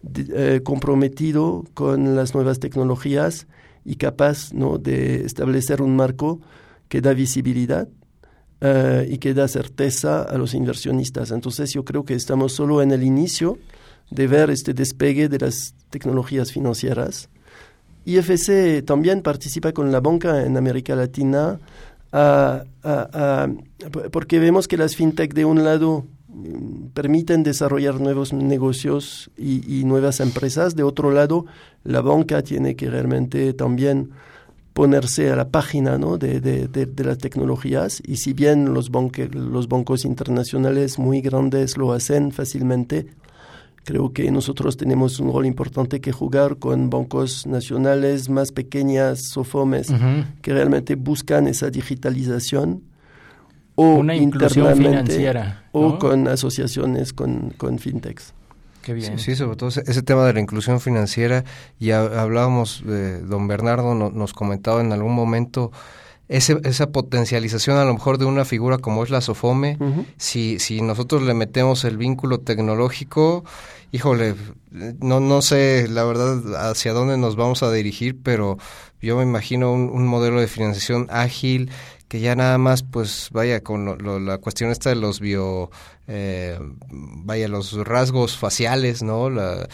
[0.03, 3.47] uh, comprometido con las nuevas tecnologías
[3.85, 4.79] y capaz ¿no?
[4.79, 6.41] de establecer un marco
[6.89, 7.89] que da visibilidad
[8.59, 11.31] Uh, y que da certeza a los inversionistas.
[11.31, 13.59] Entonces yo creo que estamos solo en el inicio
[14.11, 17.29] de ver este despegue de las tecnologías financieras.
[18.07, 21.61] IFC también participa con la banca en América Latina
[24.11, 30.21] porque vemos que las fintech de un lado mm, permiten desarrollar nuevos negocios y, nuevas
[30.21, 31.47] empresas, de otro lado
[31.85, 34.11] la banca tiene que realmente también
[34.77, 36.19] ponerse a la página ¿no?
[36.19, 38.91] de, de, de, las tecnologías y si bien los,
[39.33, 43.07] los bancos internacionales muy grandes lo hacen fácilmente,
[43.85, 49.95] creo que nosotros tenemos un rol importante que jugar con bancos nacionales más pequeñas, SOFOMES,
[50.43, 52.83] que realmente buscan esa digitalización
[53.77, 58.35] o Una inclusión financiera o con asociaciones con, con fintechs.
[59.19, 61.45] Sí, sobre todo ese, tema de la inclusión financiera,
[61.79, 65.73] y hablábamos, de, don Bernardo nos comentaba en algún momento
[66.29, 69.79] ese, esa potencialización a lo mejor de una figura como es la SOFOME,
[70.17, 73.45] si, si nosotros le metemos el vínculo tecnológico,
[73.93, 74.35] híjole,
[74.71, 78.59] no, no sé la verdad hacia dónde nos vamos a dirigir, pero
[79.01, 81.71] yo me imagino un, un modelo de financiación ágil,
[82.09, 85.71] que ya nada más pues vaya con la cuestión esta de los bio
[86.07, 86.59] eh,
[86.91, 89.69] vaya los rasgos faciales no la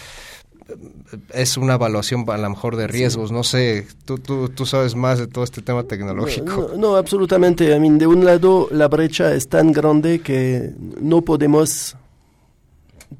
[1.34, 5.18] es una evaluación a lo mejor de riesgos, no sé, tú, tú, tú, sabes más
[5.18, 6.70] de todo este tema tecnológico.
[6.76, 11.96] No, absolutamente, I mean, de un lado la brecha es tan grande que no podemos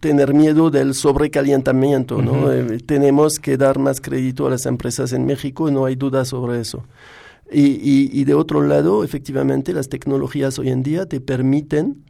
[0.01, 2.51] tener miedo del sobrecalentamiento, ¿no?
[2.53, 6.61] Eh, tenemos que dar más crédito a las empresas en México, no hay duda sobre
[6.61, 6.85] eso.
[7.51, 12.05] Y, de otro lado, efectivamente, las tecnologías hoy en día te permiten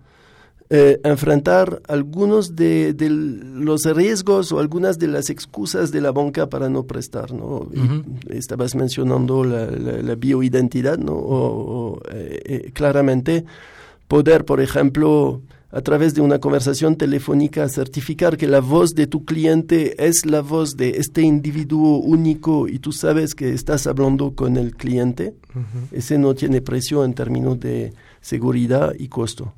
[0.71, 6.69] eh, enfrentar algunos de, los riesgos o algunas de las excusas de la banca para
[6.69, 7.69] no prestar, ¿no?
[8.31, 11.15] Estabas mencionando la, bioidentidad, ¿no?
[11.15, 13.45] O, eh, eh, claramente
[14.07, 15.43] poder, por ejemplo,
[15.73, 20.43] a través de una conversación telefónica certificar que la voz de tu cliente es la
[20.43, 25.35] voz de este individuo único y tú sabes que estás hablando con el cliente,
[25.91, 29.55] ese no tiene precio en términos de seguridad y costo.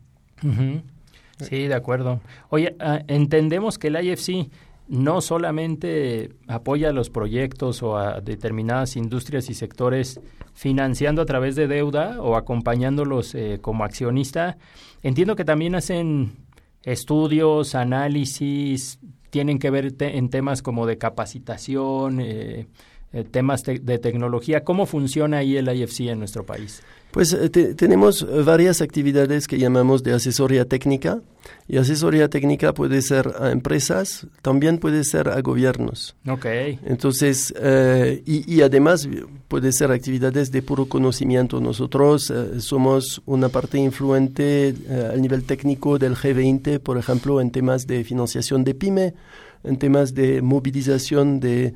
[1.40, 2.20] Sí, de acuerdo.
[2.48, 4.50] Oye, ah, entendemos que el IFC
[4.88, 10.20] no solamente apoya los proyectos o a determinadas industrias y sectores
[10.52, 14.56] financiando a través de deuda o acompañándolos eh, como accionista,
[15.02, 16.36] entiendo que también hacen
[16.82, 22.68] estudios, análisis, tienen que ver en temas como de capacitación, eh,
[23.14, 24.64] eh, temas de tecnología.
[24.64, 26.82] ¿Cómo funciona ahí el IFC en nuestro país?
[27.14, 31.20] Pues eh, tenemos varias actividades que llamamos de asesoría técnica
[31.68, 36.16] y asesoría técnica puede ser a empresas, también puede ser a gobiernos.
[36.28, 36.44] Ok.
[36.84, 39.08] Entonces, eh, y, además
[39.46, 41.60] puede ser actividades de puro conocimiento.
[41.60, 44.74] Nosotros eh, somos una parte influente
[45.14, 49.14] a nivel técnico del G20, por ejemplo, en temas de financiación de pyme,
[49.62, 51.74] en temas de movilización de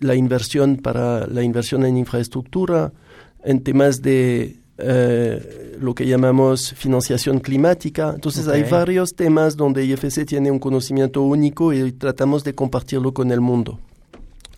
[0.00, 2.92] la inversión para la inversión en infraestructura,
[3.44, 8.12] en temas de eh, lo que llamamos financiación climática.
[8.14, 13.32] Entonces hay varios temas donde IFC tiene un conocimiento único y tratamos de compartirlo con
[13.32, 13.80] el mundo.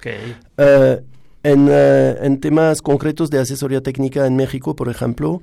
[0.04, 1.02] Eh,
[1.42, 5.42] en, eh, en, temas concretos de asesoría técnica en México, por ejemplo,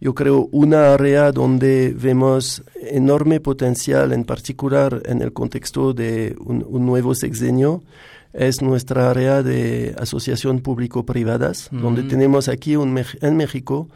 [0.00, 6.64] yo creo una área donde vemos enorme potencial, en particular en el contexto de un,
[6.68, 7.82] un nuevo sexenio,
[8.32, 12.08] es nuestra área de asociación público-privadas, donde mm.
[12.08, 13.88] tenemos aquí en México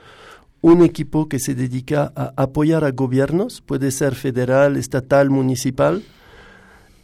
[0.61, 6.03] un equipo que se dedica a apoyar a gobiernos, puede ser federal, estatal, municipal,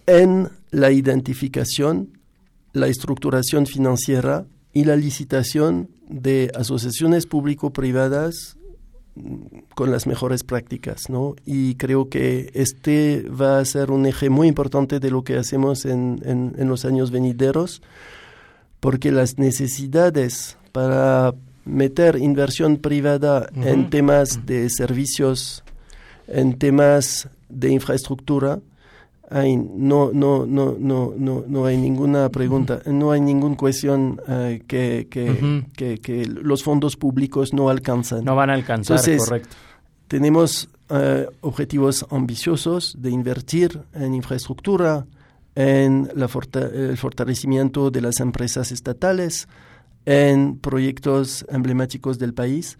[0.06, 2.18] en la identificación,
[2.72, 8.56] la estructuración financiera y la licitación de asociaciones público-privadas
[9.74, 11.34] con las mejores prácticas, ¿no?
[11.44, 15.84] Y creo que este va a ser un eje muy importante de lo que hacemos
[15.84, 17.82] en, en, los años venideros,
[18.80, 25.62] porque las necesidades para meter inversión privada en temas de servicios,
[26.26, 28.60] en temas de infraestructura,
[29.32, 35.08] no, no, no, no, no, no hay ninguna pregunta, no hay ninguna cuestión eh, que,
[35.10, 38.24] que, que, los fondos públicos no alcanzan.
[38.24, 39.56] No van a alcanzar, correcto.
[40.06, 45.06] Tenemos eh, objetivos ambiciosos de invertir en infraestructura,
[45.54, 49.48] en la el fortalecimiento de las empresas estatales,
[50.04, 52.76] en proyectos emblemáticos del país.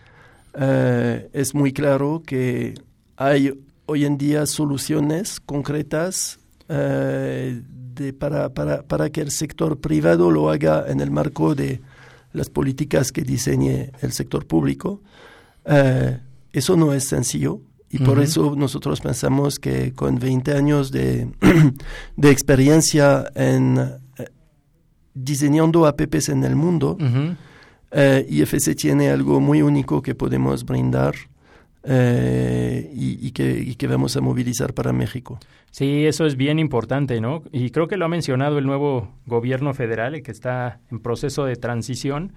[0.54, 2.74] Eh, es muy claro que
[3.16, 6.38] hay hoy en día soluciones concretas
[6.74, 11.82] eh, de, para, para, para, que el sector privado lo haga en el marco de
[12.32, 15.02] las políticas que diseñe el sector público.
[15.66, 16.18] Eh,
[16.50, 21.28] eso no es sencillo y por eso nosotros pensamos que con 20 años de,
[22.16, 24.30] de experiencia en eh,
[25.12, 26.96] diseñando APPs en el mundo,
[27.92, 31.14] IFC tiene algo muy único que podemos brindar
[31.84, 35.38] eh, y, que, que, vamos a movilizar para México.
[35.70, 37.42] Sí, eso es bien importante, ¿no?
[37.50, 41.44] Y creo que lo ha mencionado el nuevo gobierno federal, el que está en proceso
[41.44, 42.32] de transición.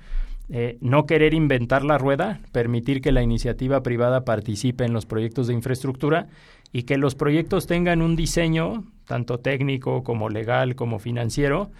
[0.49, 5.47] Eh, no querer inventar la rueda, permitir que la iniciativa privada participe en los proyectos
[5.47, 6.27] de infraestructura
[6.71, 11.71] y que los proyectos tengan un diseño, tanto técnico como legal como financiero,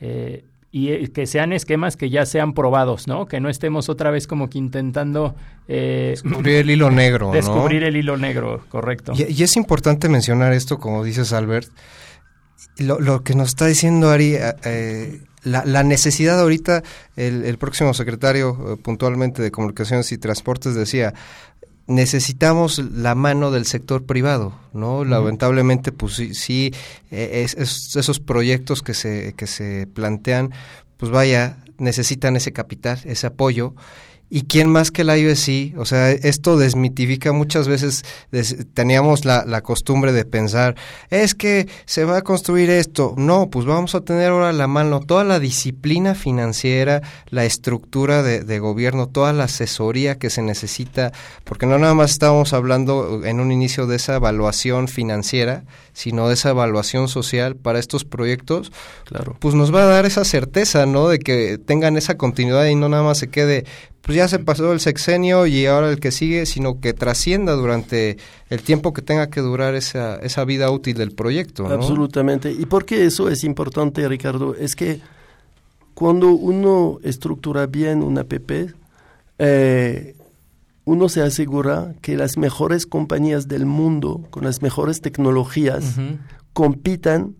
[0.00, 3.26] eh, y eh, que sean esquemas que ya sean probados, ¿no?
[3.26, 5.36] Que no estemos otra vez como que intentando...
[5.68, 9.12] Eh, descubrir el hilo negro, Descubrir el hilo negro, correcto.
[9.14, 11.70] Y, es importante mencionar esto, como dices Albert,
[12.78, 14.34] lo, que nos está diciendo Ari,
[14.64, 16.82] eh, la, necesidad ahorita,
[17.14, 21.14] el, el próximo secretario puntualmente de Comunicaciones y Transportes decía,
[21.86, 25.04] necesitamos la mano del sector privado, ¿no?
[25.04, 26.72] Lamentablemente, pues sí, sí
[27.10, 30.52] e, es, esos proyectos que se, que se plantean,
[30.96, 33.74] pues vaya, necesitan ese capital, ese apoyo
[34.30, 35.78] ¿Y quién más que la IOSC?
[35.78, 38.04] O sea, esto desmitifica muchas veces,
[38.72, 40.74] teníamos la, la, costumbre de pensar,
[41.10, 43.14] es que se va a construir esto.
[43.16, 48.42] No, pues vamos a tener ahora la mano toda la disciplina financiera, la estructura de,
[48.42, 51.12] de gobierno, toda la asesoría que se necesita,
[51.44, 56.34] porque no nada más estábamos hablando en un inicio de esa evaluación financiera, sino de
[56.34, 58.72] esa evaluación social para estos proyectos,
[59.04, 59.36] claro.
[59.38, 61.08] pues nos va a dar esa certeza, ¿no?
[61.08, 63.64] De que tengan esa continuidad y no nada más se quede
[64.04, 68.18] pues ya se pasó el sexenio y ahora el que sigue, sino que trascienda durante
[68.50, 71.66] el tiempo que tenga que durar esa, esa vida útil del proyecto.
[71.66, 72.52] Absolutamente.
[72.52, 74.54] ¿Y por qué eso es importante, Ricardo?
[74.54, 75.00] Es que
[75.94, 78.50] cuando uno estructura bien una app,
[79.38, 80.16] eh,
[80.84, 85.96] uno se asegura que las mejores compañías del mundo, con las mejores tecnologías,
[86.52, 87.36] compitan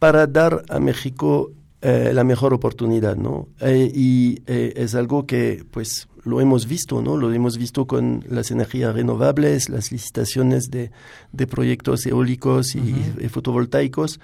[0.00, 1.52] para dar a México
[1.84, 3.48] eh, la mejor oportunidad, ¿no?
[3.60, 7.16] Eh, y eh, es algo que, pues, lo hemos visto, ¿no?
[7.16, 10.92] Lo hemos visto con las energías renovables, las licitaciones de,
[11.32, 14.20] de proyectos eólicos y, fotovoltaicos,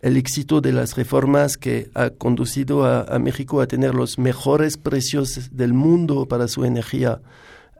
[0.00, 5.50] el éxito de las reformas que ha conducido a, México a tener los mejores precios
[5.52, 7.20] del mundo para su energía,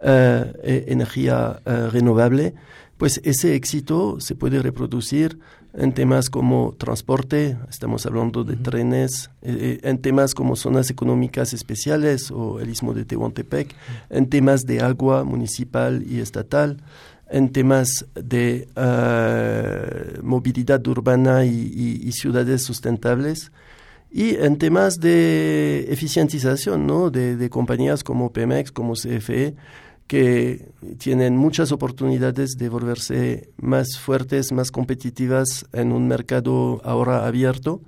[0.03, 1.59] energía
[1.91, 2.53] renovable,
[2.99, 5.39] pues ese éxito se puede reproducir
[5.75, 11.55] en temas como transporte, estamos hablando de trenes, eh, eh, en temas como zonas económicas
[11.55, 13.75] especiales o el istmo de Tehuantepec,
[14.11, 16.79] en temas de agua municipal y estatal,
[17.31, 19.87] en temas de ah,
[20.23, 23.51] movilidad urbana y, ciudades sustentables
[24.11, 27.09] y en temas de eficientización ¿no?
[27.09, 29.55] de, de compañías como Pemex, como CFE,
[30.07, 37.81] que tienen muchas oportunidades de volverse más fuertes, más competitivas en un mercado ahora abierto,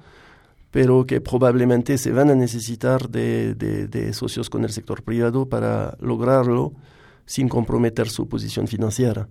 [0.70, 6.72] pero que probablemente se van a necesitar de, socios con el sector privado para lograrlo
[7.26, 9.28] sin comprometer su posición financiera.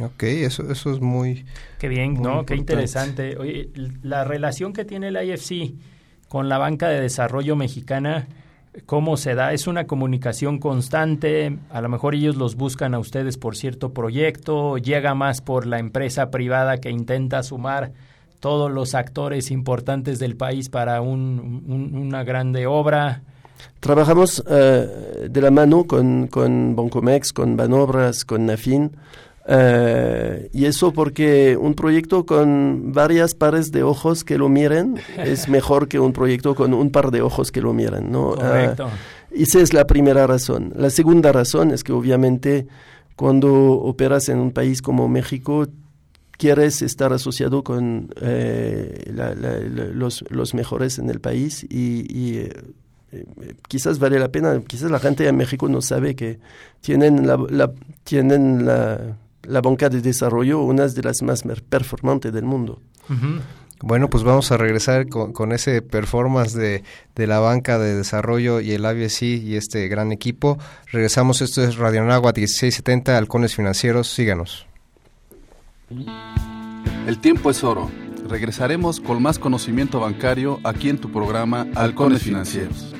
[0.00, 1.44] Ok, eso, eso es muy...
[1.78, 2.44] Qué bien, ¿no?
[2.44, 3.36] Qué interesante.
[3.36, 3.70] Oye,
[4.02, 5.74] la relación que tiene el IFC
[6.28, 8.28] con la banca de desarrollo mexicana
[8.86, 9.52] cómo se da.
[9.52, 11.58] Es una comunicación constante.
[11.70, 14.78] A lo mejor ellos los buscan a ustedes por cierto proyecto.
[14.78, 17.92] Llega más por la empresa privada que intenta sumar
[18.40, 23.22] todos los actores importantes del país para una grande obra.
[23.80, 28.92] Trabajamos eh, de la mano con, con Bancomex, con Banobras, con Nafin.
[29.50, 35.48] Eh, y eso porque un proyecto con varias pares de ojos que lo miren es
[35.48, 38.34] mejor que un proyecto con un par de ojos que lo miren, ¿no?
[38.34, 38.88] Correcto.
[38.88, 40.74] Uh, esa es la primera razón.
[40.76, 42.66] La segunda razón es que obviamente
[43.16, 45.66] cuando operas en un país como México
[46.32, 49.10] quieres estar asociado con eh,
[49.94, 52.48] los, los, mejores en el país y, y
[53.12, 53.24] eh,
[53.66, 56.38] quizás vale la pena, quizás la gente en México no sabe que
[56.80, 57.72] tienen la
[58.04, 59.16] tienen la
[59.48, 62.80] la banca de desarrollo, una de las más performantes del mundo.
[63.80, 66.82] Bueno, pues vamos a regresar con, ese performance de,
[67.14, 70.58] de, la banca de desarrollo y el ABC y este gran equipo.
[70.90, 74.66] Regresamos, esto es Radio Nagua 1670, Halcones Financieros, síganos.
[77.06, 77.90] El tiempo es oro.
[78.28, 82.94] Regresaremos con más conocimiento bancario aquí en tu programa Halcones Financieros.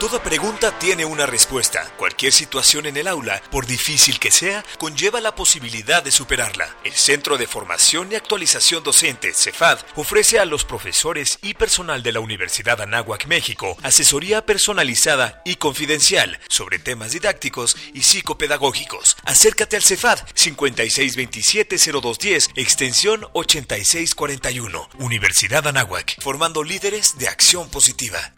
[0.00, 1.84] Toda pregunta tiene una respuesta.
[1.96, 6.72] Cualquier situación en el aula, por difícil que sea, conlleva la posibilidad de superarla.
[6.84, 12.12] El Centro de Formación y Actualización Docente, CEFAD, ofrece a los profesores y personal de
[12.12, 19.16] la Universidad Anáhuac, México, asesoría personalizada y confidencial sobre temas didácticos y psicopedagógicos.
[19.24, 24.90] Acércate al CEFAD 5627-0210, extensión 8641.
[25.00, 28.32] Universidad Anáhuac, formando líderes de acción positiva.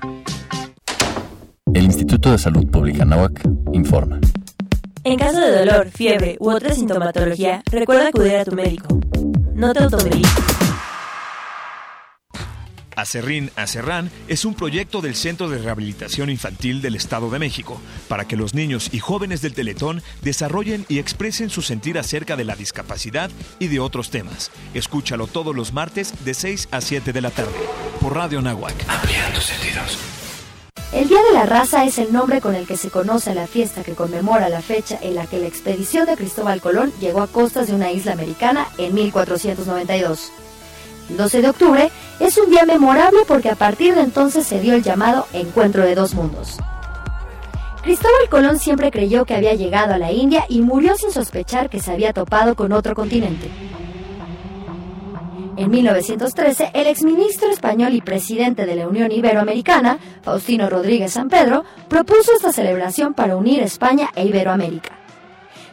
[1.73, 3.43] El Instituto de Salud Pública Nahuac
[3.73, 4.19] informa.
[5.05, 9.01] En caso de dolor, fiebre u otra sintomatología, recuerda acudir a tu médico.
[9.55, 10.31] No te automediques.
[12.97, 18.27] Acerrín Acerrán es un proyecto del Centro de Rehabilitación Infantil del Estado de México para
[18.27, 22.57] que los niños y jóvenes del Teletón desarrollen y expresen su sentir acerca de la
[22.57, 24.51] discapacidad y de otros temas.
[24.75, 27.53] Escúchalo todos los martes de 6 a 7 de la tarde
[28.01, 28.75] por Radio Nahuac.
[28.89, 29.99] Amplía tus sentidos.
[30.93, 33.85] El Día de la Raza es el nombre con el que se conoce la fiesta
[33.85, 37.69] que conmemora la fecha en la que la expedición de Cristóbal Colón llegó a costas
[37.69, 40.33] de una isla americana en 1492.
[41.11, 44.75] El 12 de octubre es un día memorable porque a partir de entonces se dio
[44.75, 46.59] el llamado Encuentro de Dos Mundos.
[47.83, 51.81] Cristóbal Colón siempre creyó que había llegado a la India y murió sin sospechar que
[51.81, 53.51] se había topado con otro continente.
[55.57, 61.65] En 1913, el exministro español y presidente de la Unión Iberoamericana, Faustino Rodríguez San Pedro,
[61.89, 64.99] propuso esta celebración para unir España e Iberoamérica.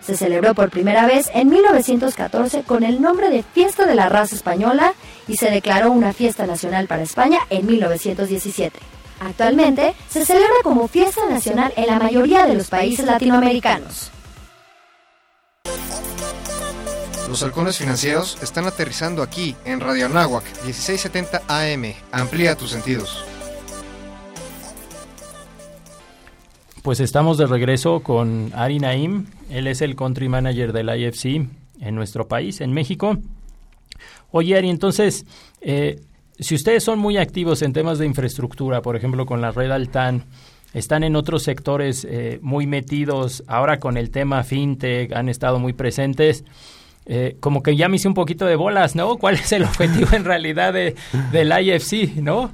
[0.01, 4.35] Se celebró por primera vez en 1914 con el nombre de Fiesta de la Raza
[4.35, 4.93] Española
[5.27, 8.79] y se declaró una fiesta nacional para España en 1917.
[9.19, 14.11] Actualmente se celebra como fiesta nacional en la mayoría de los países latinoamericanos.
[17.27, 21.93] Los halcones financieros están aterrizando aquí en Radio Anáhuac 1670 AM.
[22.13, 23.21] Amplía tus sentidos.
[26.83, 29.25] Pues estamos de regreso con Ari Naim.
[29.49, 31.45] Él es el country manager del IFC
[31.81, 33.17] en nuestro país, en México.
[34.31, 35.25] Oye, Ari, entonces,
[35.59, 35.99] eh,
[36.39, 40.23] si ustedes son muy activos en temas de infraestructura, por ejemplo, con la red Altan,
[40.73, 45.73] están en otros sectores eh, muy metidos, ahora con el tema fintech, han estado muy
[45.73, 46.45] presentes.
[47.09, 49.17] Eh, como que ya me hice un poquito de bolas, ¿no?
[49.17, 50.95] ¿Cuál es el objetivo en realidad de,
[51.31, 52.51] del IFC, ¿no?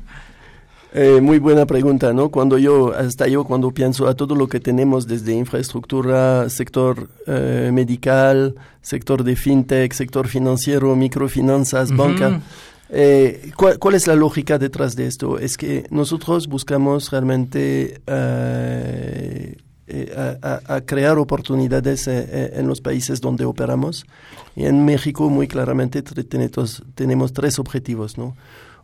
[0.95, 2.30] Eh, muy buena pregunta, ¿no?
[2.30, 7.72] Cuando yo, hasta yo cuando pienso a todo lo que tenemos desde infraestructura, sector eh,
[7.74, 12.41] medical, sector de fintech, sector financiero, microfinanzas, banca,
[12.89, 15.39] eh, ¿cuál, es la lógica detrás de esto?
[15.39, 17.99] Es que nosotros buscamos realmente
[20.16, 24.06] a, crear oportunidades en los países donde operamos.
[24.56, 28.36] Y en México, muy claramente, tenemos, tenemos tres objetivos, ¿no?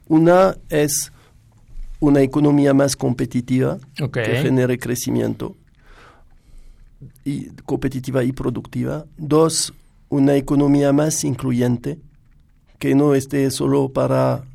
[0.07, 1.11] Una es
[1.99, 3.77] una economía más competitiva
[4.11, 5.55] que genere crecimiento
[7.23, 9.05] y competitiva y productiva.
[9.17, 9.73] Dos,
[10.09, 11.99] una economía más incluyente
[12.79, 14.45] que no esté solo para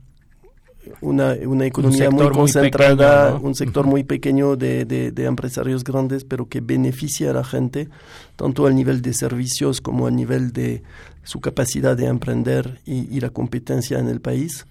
[1.00, 6.60] una, una economía muy concentrada, un sector muy pequeño de, de, empresarios grandes, pero que
[6.60, 7.88] beneficia a la gente,
[8.36, 10.82] tanto al nivel de servicios como a nivel de
[11.22, 14.66] su capacidad de emprender y la competencia en el país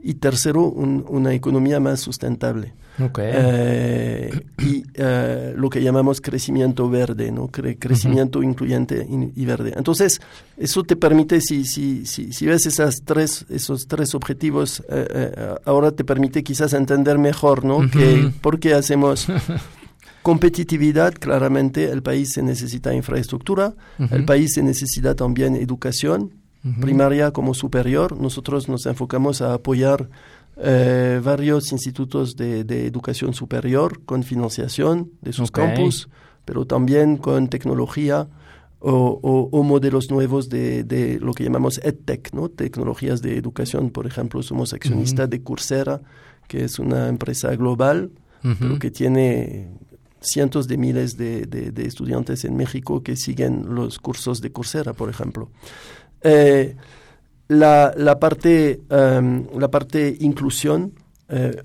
[0.00, 2.74] y tercero, una economía más sustentable.
[3.18, 7.48] Eh, y eh, lo que llamamos crecimiento verde, ¿no?
[7.48, 9.72] crecimiento incluyente y, verde.
[9.76, 10.20] Entonces,
[10.56, 15.92] eso te permite, si, si, si, si ves esas tres, esos tres objetivos, eh, ahora
[15.92, 17.88] te permite quizás entender mejor ¿no?
[17.88, 19.28] que, por qué hacemos
[20.22, 23.74] competitividad, claramente el país se necesita infraestructura,
[24.10, 26.32] el país se necesita también educación,
[26.80, 28.20] primaria como superior.
[28.20, 30.08] Nosotros nos enfocamos a apoyar
[30.56, 36.08] eh, varios institutos de, educación superior con financiación de sus campus,
[36.44, 38.28] pero también con tecnología
[38.80, 42.48] o, modelos nuevos de, lo que llamamos EdTech, ¿no?
[42.48, 43.90] tecnologías de educación.
[43.90, 46.00] Por ejemplo, somos accionistas de Coursera,
[46.46, 48.10] que es una empresa global,
[48.42, 49.68] pero que tiene
[50.20, 55.08] cientos de miles de, de, estudiantes en México que siguen los cursos de Coursera, por
[55.08, 55.50] ejemplo.
[56.22, 56.76] Eh,
[57.48, 60.92] la, la, parte, em, la parte inclusión
[61.28, 61.62] eh,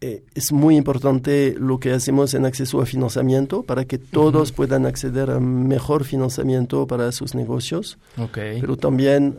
[0.00, 4.84] eh, es muy importante lo que hacemos en acceso a financiamiento para que todos puedan
[4.84, 7.98] acceder a mejor financiamiento para sus negocios,
[8.34, 9.38] pero también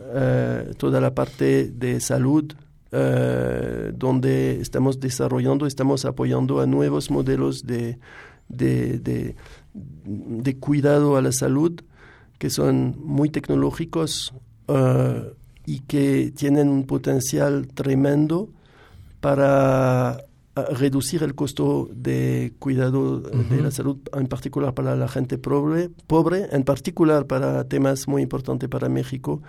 [0.78, 2.50] toda la parte de salud,
[2.90, 7.98] donde estamos desarrollando, estamos apoyando a nuevos modelos de,
[8.48, 9.36] de, de,
[9.74, 11.78] de cuidado a la salud
[12.38, 14.34] que son muy tecnológicos,
[14.68, 15.32] eh,
[15.66, 18.50] y que tienen un potencial tremendo
[19.20, 20.18] para
[20.56, 25.88] eh, reducir el costo de cuidado de la salud, en particular para la gente pobre,
[26.06, 29.42] pobre, en particular para temas muy importantes para México,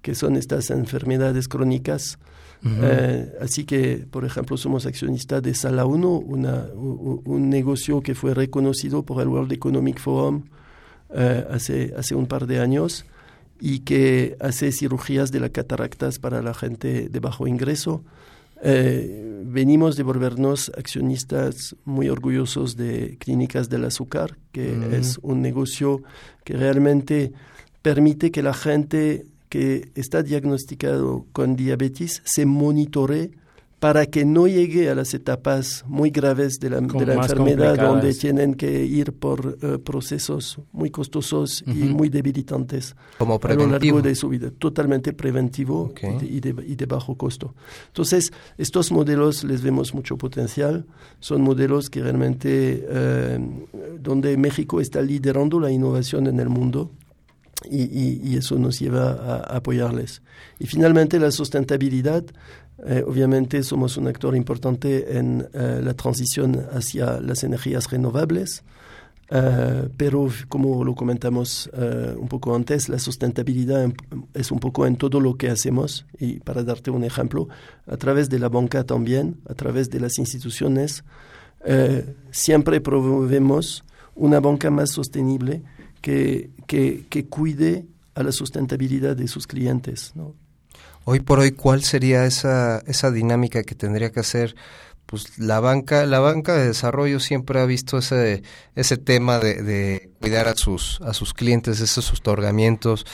[0.00, 2.18] que son estas enfermedades crónicas.
[2.62, 8.34] Eh, así que, por ejemplo, somos accionistas de Sala 1, una, un, negocio que fue
[8.34, 10.44] reconocido por el World Economic Forum
[11.50, 13.06] hace, hace un par de años
[13.60, 18.02] y que hace cirugías de las cataractas para la gente de bajo ingreso.
[18.62, 24.94] Eh, venimos de volvernos accionistas muy orgullosos de Clínicas del Azúcar, que mm.
[24.94, 26.02] es un negocio
[26.44, 27.32] que realmente
[27.82, 33.32] permite que la gente que está diagnosticado con diabetes se monitore
[33.80, 38.12] para que no llegue a las etapas muy graves de la, de la enfermedad, donde
[38.12, 44.02] tienen que ir por eh, procesos muy costosos y muy debilitantes Como a lo largo
[44.02, 44.50] de su vida.
[44.50, 47.54] Totalmente preventivo y, de, y, de, bajo costo.
[47.86, 50.84] Entonces, estos modelos les vemos mucho potencial.
[51.18, 53.38] Son modelos que realmente, eh,
[53.98, 56.90] donde México está liderando la innovación en el mundo.
[57.70, 57.82] Y,
[58.26, 60.22] y, eso nos lleva a apoyarles.
[60.58, 62.24] Y finalmente la sustentabilidad
[62.86, 68.62] eh, obviamente somos un actor importante en eh, la transición hacia las energías renovables,
[69.30, 71.70] eh, pero como lo comentamos
[72.16, 73.92] un poco antes, la sustentabilidad
[74.34, 77.48] es un poco en todo lo que hacemos y para darte un ejemplo,
[77.86, 81.04] a través de la banca también, a través de las instituciones,
[82.32, 83.84] siempre promovemos
[84.16, 85.62] una banca más sostenible
[86.00, 90.12] que, que, que cuide a la sustentabilidad de sus clientes.
[91.12, 94.54] Hoy por hoy, ¿cuál sería esa, esa dinámica que tendría que hacer?
[95.06, 98.44] Pues la banca, la banca de desarrollo siempre ha visto ese,
[98.76, 103.06] ese tema de, cuidar a sus, a sus clientes, esos otorgamientos,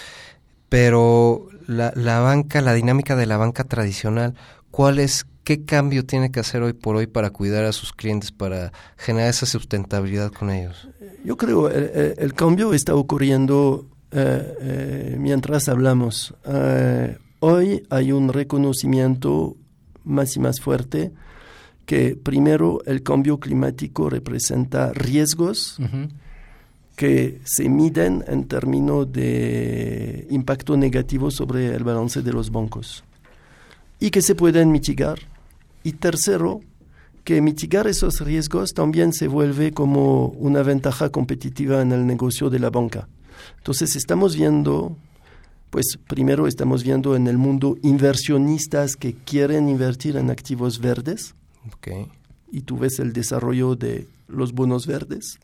[0.69, 4.35] pero la, la banca, la dinámica de la banca tradicional,
[4.71, 8.31] ¿cuál es, qué cambio tiene que hacer hoy por hoy para cuidar a sus clientes,
[8.31, 10.87] para generar esa sustentabilidad con ellos?
[11.25, 16.35] Yo creo el, el cambio está ocurriendo eh, eh, mientras hablamos.
[16.45, 19.57] Eh, hoy hay un reconocimiento
[20.05, 21.12] más y más fuerte
[21.84, 25.78] que primero el cambio climático representa riesgos
[26.97, 33.05] que se miden en términos de impacto negativo sobre el balance de los bancos
[34.01, 35.18] y que se pueden mitigar.
[35.84, 36.61] Y tercero,
[37.22, 42.59] que mitigar esos riesgos también se vuelve como una ventaja competitiva en el negocio de
[42.59, 43.09] la banca.
[43.59, 44.97] Entonces estamos viendo,
[45.77, 51.35] pues primero estamos viendo en el mundo inversionistas que quieren invertir en activos verdes.
[52.51, 55.39] Y tú ves el desarrollo de los bonos verdes.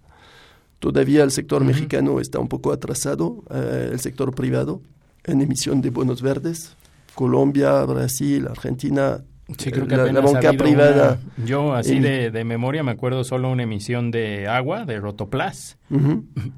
[0.79, 4.81] Todavía el sector mexicano está un poco atrasado, eh, el sector privado,
[5.25, 6.77] en emisión de bonos verdes.
[7.15, 9.23] Colombia, Brasil, Argentina
[9.59, 11.19] Sí, creo que la, banca privada.
[11.45, 15.79] yo, así de, de, memoria, me acuerdo solo una emisión de agua, de Rotoplas,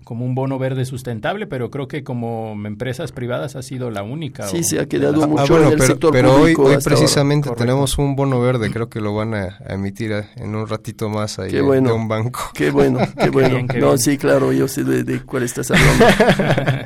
[0.05, 4.47] como un bono verde sustentable, pero creo que como empresas privadas ha sido la única.
[4.47, 8.15] Sí, se ha quedado mucho en el pero, sector pero hoy, hoy precisamente tenemos un
[8.15, 12.07] bono verde, creo que lo van a, emitir en un ratito más ahí de un
[12.07, 12.51] banco.
[12.55, 13.67] Qué bueno, qué bueno.
[13.81, 16.05] no, sí, claro, yo sé de, de cuál estás hablando.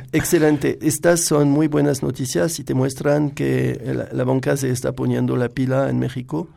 [0.11, 0.79] Excelente.
[0.81, 5.35] Estas son muy buenas noticias y te muestran que la, la banca se está poniendo
[5.35, 6.47] la pila en México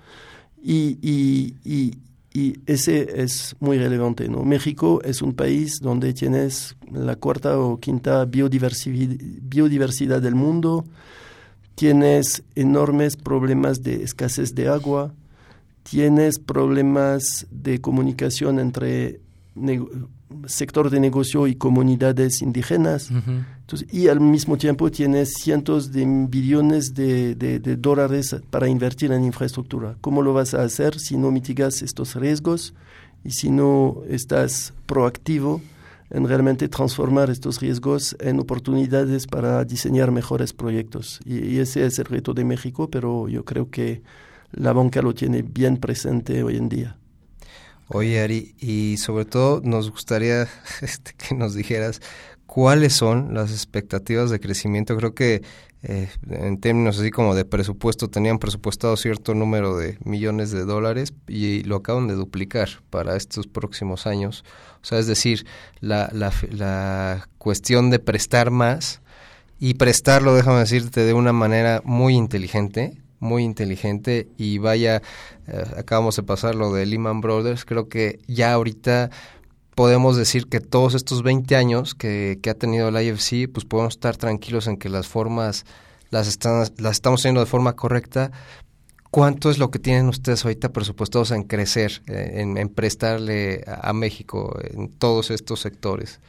[0.62, 1.54] y, y,
[2.34, 4.28] y, ese es muy relevante.
[4.28, 4.42] ¿no?
[4.42, 10.84] México es un país donde tienes la cuarta o quinta biodiversidad del mundo,
[11.74, 15.12] tienes enormes problemas de escasez de agua,
[15.82, 19.20] tienes problemas de comunicación entre
[20.46, 23.10] sector de negocio y comunidades indígenas.
[23.90, 27.34] Y al mismo tiempo tienes cientos de billones de,
[27.78, 29.96] dólares para invertir en infraestructura.
[30.00, 32.74] ¿Cómo lo vas a hacer si no mitigas estos riesgos
[33.24, 35.60] y si no estás proactivo
[36.10, 41.20] en realmente transformar estos riesgos en oportunidades para diseñar mejores proyectos?
[41.24, 44.02] y ese es el reto de México, pero yo creo que
[44.52, 46.96] la banca lo tiene bien presente hoy en día.
[47.94, 50.48] Oye, Ari, y sobre todo nos gustaría
[50.80, 52.00] este, que nos dijeras
[52.52, 54.94] cuáles son las expectativas de crecimiento.
[54.98, 55.40] Creo que
[55.82, 61.14] eh, en términos así como de presupuesto, tenían presupuestado cierto número de millones de dólares
[61.26, 64.44] y lo acaban de duplicar para estos próximos años.
[64.82, 65.46] O sea, es decir,
[65.80, 69.00] la, la, cuestión de prestar más
[69.58, 75.00] y prestarlo, déjame decirte, de una manera muy inteligente, muy inteligente y vaya,
[75.46, 79.08] eh, acabamos de pasar lo de Lehman Brothers, creo que ya ahorita
[79.74, 84.16] podemos decir que todos estos 20 años que, ha tenido la IFC, pues podemos estar
[84.16, 85.64] tranquilos en que las formas
[86.10, 88.32] las, están, las estamos haciendo de forma correcta.
[89.10, 94.58] ¿Cuánto es lo que tienen ustedes ahorita presupuestados en crecer, eh, en prestarle a México
[94.62, 96.20] en todos estos sectores?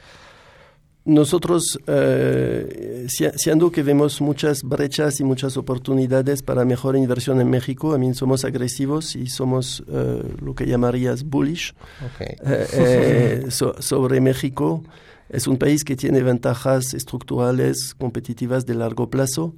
[1.06, 7.92] Nosotros, eh, siendo que vemos muchas brechas y muchas oportunidades para mejor inversión en México,
[7.92, 11.74] también somos agresivos y somos eh, lo que llamarías bullish
[12.20, 14.84] eh, sobre México.
[15.28, 19.56] Es un país que tiene ventajas estructurales competitivas de largo plazo.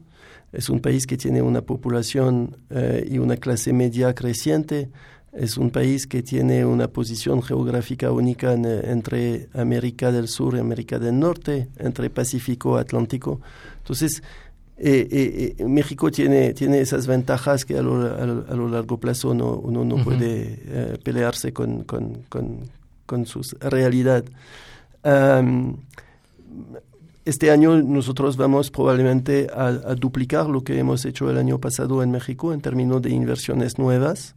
[0.52, 2.58] Es un país que tiene una población
[3.10, 4.90] y una clase media creciente
[5.36, 10.98] es un país que tiene una posición geográfica única entre América del Sur y América
[10.98, 13.42] del Norte, entre Pacífico y Atlántico.
[13.80, 14.24] Entonces,
[14.78, 19.34] eh, eh, eh, México tiene, tiene esas ventajas que a lo, a lo, largo plazo
[19.34, 22.24] no, uno no puede pelearse con, con,
[23.06, 24.24] con, su realidad.
[27.26, 32.04] este año nosotros vamos probablemente a, a, duplicar lo que hemos hecho el año pasado
[32.04, 34.36] en México en términos de inversiones nuevas.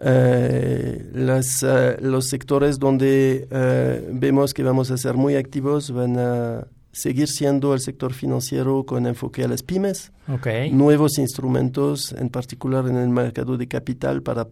[0.00, 6.16] Eh, las, eh, los sectores donde eh, vemos que vamos a ser muy activos van
[6.18, 10.12] a seguir siendo el sector financiero con enfoque a las pymes,
[10.72, 14.48] nuevos instrumentos, en particular en el mercado de capital para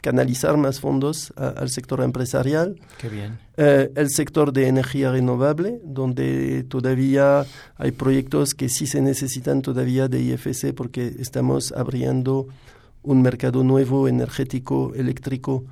[0.00, 2.80] canalizar más fondos al sector empresarial.
[2.98, 3.38] Qué bien.
[3.56, 7.46] el sector de energía renovable, donde todavía
[7.76, 12.48] hay proyectos que sí se necesitan todavía de IFC porque estamos abriendo
[13.02, 15.64] un mercado nuevo energético eléctrico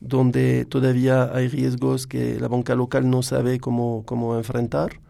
[0.00, 5.00] donde todavía hay riesgos que la banca local no sabe cómo, cómo enfrentar.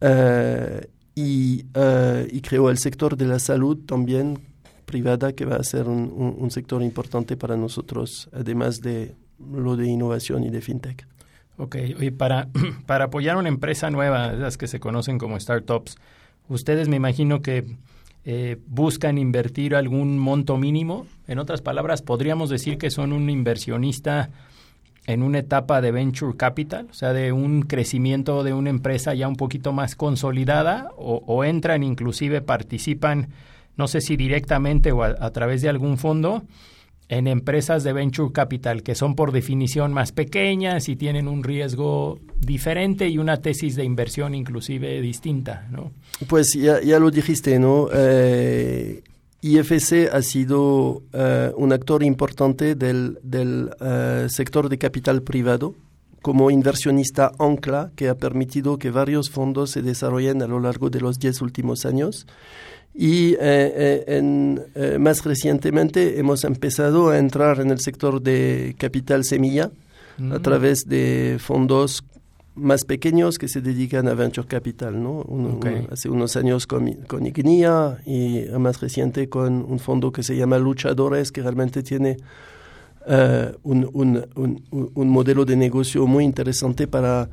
[0.00, 4.38] Eh, y, uh, y, creo el sector de la salud también
[4.84, 9.14] privada que va a ser un, un, sector importante para nosotros, además de
[9.50, 11.06] lo de innovación y de fintech.
[11.56, 12.48] Ok, y para,
[12.86, 15.96] para apoyar una empresa nueva, las que se conocen como startups,
[16.48, 17.66] Ustedes me imagino que
[18.28, 21.06] eh, buscan invertir algún monto mínimo.
[21.28, 24.30] En otras palabras, podríamos decir que son un inversionista
[25.06, 29.28] en una etapa de venture capital, o sea, de un crecimiento de una empresa ya
[29.28, 33.28] un poquito más consolidada, o, entran, inclusive participan,
[33.76, 36.42] no sé si directamente o a través de algún fondo,
[37.08, 42.18] en empresas de venture capital que son por definición más pequeñas y tienen un riesgo
[42.38, 45.92] diferente y una tesis de inversión inclusive distinta, ¿no?
[46.26, 47.88] Pues ya, ya lo dijiste, ¿no?
[47.92, 49.02] Eh,
[49.40, 55.74] IFC ha sido eh, un actor importante del, del eh, sector de capital privado
[56.22, 61.00] como inversionista ancla que ha permitido que varios fondos se desarrollen a lo largo de
[61.00, 62.26] los diez últimos años
[62.98, 68.74] y eh, eh, en, eh, más recientemente hemos empezado a entrar en el sector de
[68.78, 69.70] capital semilla
[70.18, 70.42] a mm.
[70.42, 72.04] través de fondos
[72.54, 75.26] más pequeños que se dedican a venture capital, ¿no?
[75.92, 80.56] hace unos años con, con Ignia y más reciente con un fondo que se llama
[80.58, 82.16] Luchadores, que realmente tiene
[83.62, 87.28] un, un, un, modelo de negocio muy interesante para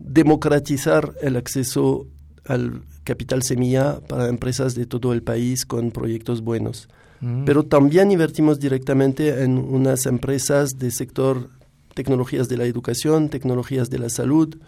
[0.00, 2.08] democratizar el acceso
[2.44, 6.90] al capital semilla para empresas de todo el país con proyectos buenos.
[7.22, 7.46] Mm.
[7.46, 11.48] Pero también invertimos directamente en unas empresas del sector
[11.94, 14.58] tecnologías de la educación, tecnologías de la salud,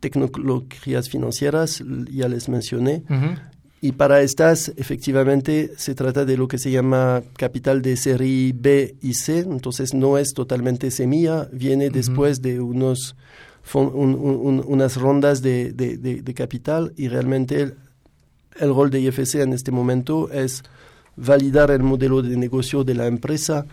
[0.00, 3.02] tecnologías financieras, ya les mencioné.
[3.80, 8.94] Y para estas, efectivamente, se trata de lo que se llama capital de serie B
[9.00, 13.16] y C, entonces no es totalmente semilla, viene después de unos
[13.74, 17.74] unas rondas de, de, capital y realmente el,
[18.58, 20.62] el, rol de IFC en este momento es
[21.16, 23.66] validar el modelo de negocio de la empresa,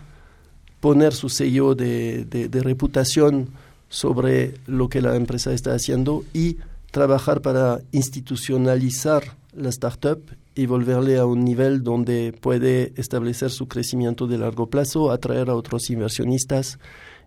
[0.80, 3.48] poner su sello de, reputación
[3.88, 6.58] sobre lo que la empresa está haciendo y
[6.90, 10.20] trabajar para institucionalizar la startup
[10.54, 15.54] y volverle a un nivel donde puede establecer su crecimiento de largo plazo, atraer a
[15.54, 16.78] otros inversionistas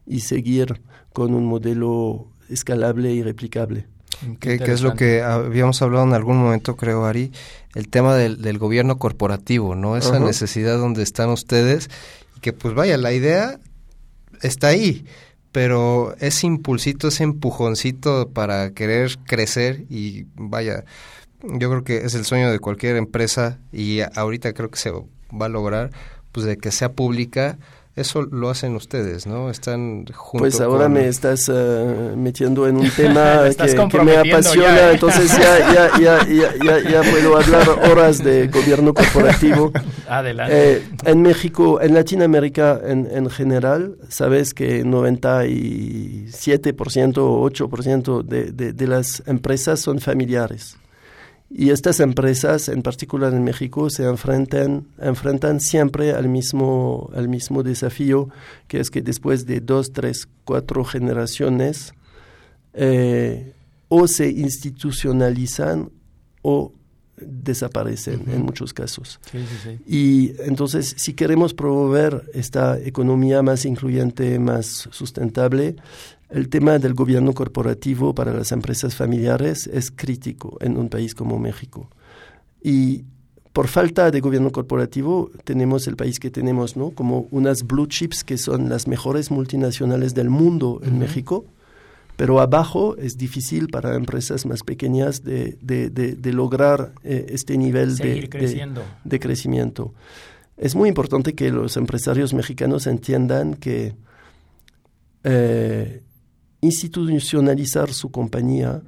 [0.06, 0.82] y seguir
[1.14, 3.88] con un modelo escalable y replicable.
[4.40, 7.32] Que, es lo que habíamos hablado en algún momento, creo, Ari,
[7.74, 9.98] el tema del, gobierno corporativo, ¿no?
[9.98, 11.90] Esa necesidad donde están ustedes,
[12.38, 13.60] y que pues vaya, la idea
[14.42, 15.06] está ahí,
[15.52, 20.86] pero ese impulsito, ese empujoncito para querer crecer y vaya,
[21.44, 25.46] yo creo que es el sueño de cualquier empresa y ahorita creo que se va
[25.46, 25.90] a lograr,
[26.32, 27.58] pues de que sea pública,
[27.96, 29.50] eso lo hacen ustedes, ¿no?
[29.50, 30.40] Están juntos.
[30.40, 33.42] Pues ahora me estás eh, metiendo en un tema
[33.90, 36.56] que, me apasiona, entonces ya, ya, ya,
[36.90, 39.74] ya, puedo hablar horas de gobierno corporativo.
[40.08, 40.74] Adelante.
[40.74, 48.72] Eh, en México, en Latinoamérica en, en general, sabes que 97% o 8% de, de,
[48.74, 50.78] de las empresas son familiares.
[51.54, 57.62] Y estas empresas, en particular en México, se enfrentan, enfrentan siempre al mismo, al mismo
[57.62, 58.30] desafío,
[58.70, 61.94] que es que después de dos, tres, cuatro generaciones,
[62.74, 63.54] eh,
[63.90, 65.92] o se institucionalizan
[66.42, 66.72] o
[67.18, 69.20] desaparecen en muchos casos.
[69.86, 75.76] Y entonces, si queremos promover esta economía más incluyente, más sustentable,
[76.32, 81.38] el tema del gobierno corporativo para las empresas familiares es crítico en un país como
[81.38, 81.90] México.
[82.64, 83.04] Y
[83.52, 86.92] por falta de gobierno corporativo tenemos el país que tenemos, ¿no?
[86.92, 91.46] Como unas blue chips que son las mejores multinacionales del mundo en México,
[92.16, 98.30] pero abajo es difícil para empresas más pequeñas de, de, lograr eh, este nivel de,
[99.04, 99.94] de, crecimiento.
[100.56, 103.96] Es muy importante que los empresarios mexicanos entiendan que
[105.24, 106.04] eh,
[106.62, 108.82] institucionalizar su compañía,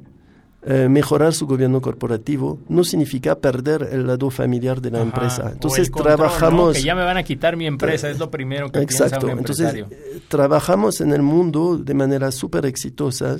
[0.65, 5.49] eh, mejorar su gobierno corporativo, no significa perder el lado familiar de la empresa.
[5.51, 6.77] Entonces trabajamos...
[6.77, 9.19] Que ya me van a quitar mi empresa, es lo primero que Exacto.
[9.19, 13.37] piensa un Entonces eh, trabajamos en el mundo de manera súper exitosa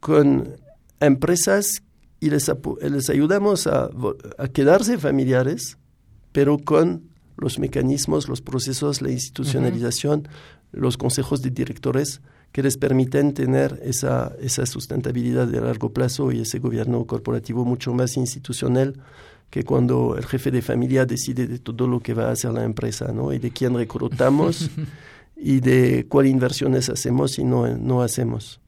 [0.00, 0.56] con
[0.98, 1.82] empresas
[2.20, 2.50] y les,
[2.82, 3.90] les ayudamos a,
[4.38, 5.78] a quedarse familiares,
[6.32, 7.04] pero con
[7.36, 10.26] los mecanismos, los procesos, la institucionalización,
[10.72, 12.20] los consejos de directores
[12.52, 17.92] que les permiten tener esa, esa sustentabilidad de largo plazo y ese gobierno corporativo mucho
[17.92, 18.94] más institucional
[19.50, 22.64] que cuando el jefe de familia decide de todo lo que va a hacer la
[22.64, 23.32] empresa, ¿no?
[23.32, 24.70] Y de quién reclutamos
[25.36, 28.60] y de cuáles inversiones hacemos y no, no hacemos.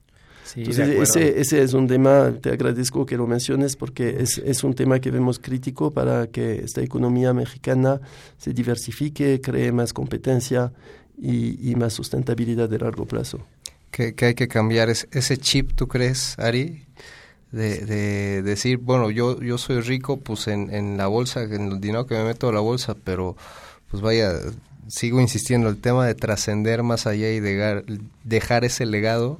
[0.55, 4.73] Entonces, ese, ese es un tema, te agradezco que lo menciones porque es, es un
[4.73, 8.01] tema que vemos crítico para que esta economía mexicana
[8.37, 10.73] se diversifique, cree más competencia
[11.17, 13.45] y, y más sustentabilidad de largo plazo
[13.91, 16.85] que, hay que cambiar ese chip, ¿tú crees, Ari?
[17.51, 22.05] de, decir, bueno, yo, yo soy rico pues en, en la bolsa, en el dinero
[22.05, 23.35] que me meto a la bolsa, pero
[23.89, 24.33] pues vaya,
[24.87, 27.83] sigo insistiendo, el tema de trascender más allá y dejar,
[28.23, 29.39] dejar ese legado,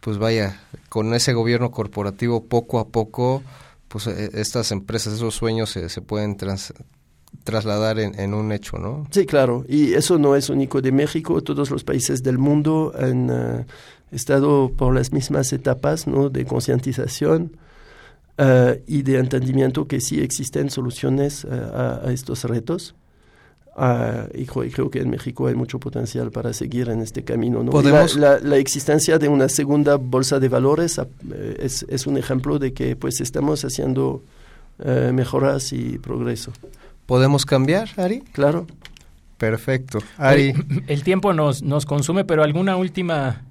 [0.00, 3.42] pues vaya, con ese gobierno corporativo poco a poco,
[3.88, 6.36] pues e, estas empresas, esos sueños se, se pueden
[7.44, 9.06] trasladar en, un hecho, ¿no?
[9.10, 13.30] Sí, claro, y eso no es único de México, todos los países del mundo han
[13.30, 13.66] eh,
[14.12, 16.30] estado por las mismas etapas ¿no?
[16.30, 17.56] de concientización
[18.38, 22.94] eh, y de entendimiento que sí existen soluciones eh, a, estos retos.
[23.74, 27.62] Uh, y, creo que en México hay mucho potencial para seguir en este camino.
[27.62, 27.80] ¿no?
[27.80, 31.00] La, la, existencia de una segunda bolsa de valores
[31.58, 34.22] es, es, un ejemplo de que pues estamos haciendo
[34.84, 36.52] mejoras y progreso.
[37.06, 38.20] ¿Podemos cambiar, Ari?
[38.32, 38.66] Claro.
[39.38, 39.98] Perfecto.
[40.18, 40.54] Ari.
[40.86, 43.42] El, tiempo nos, nos consume, pero alguna última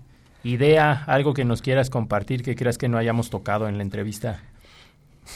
[0.44, 4.40] idea, algo que nos quieras compartir que creas que no hayamos tocado en la entrevista.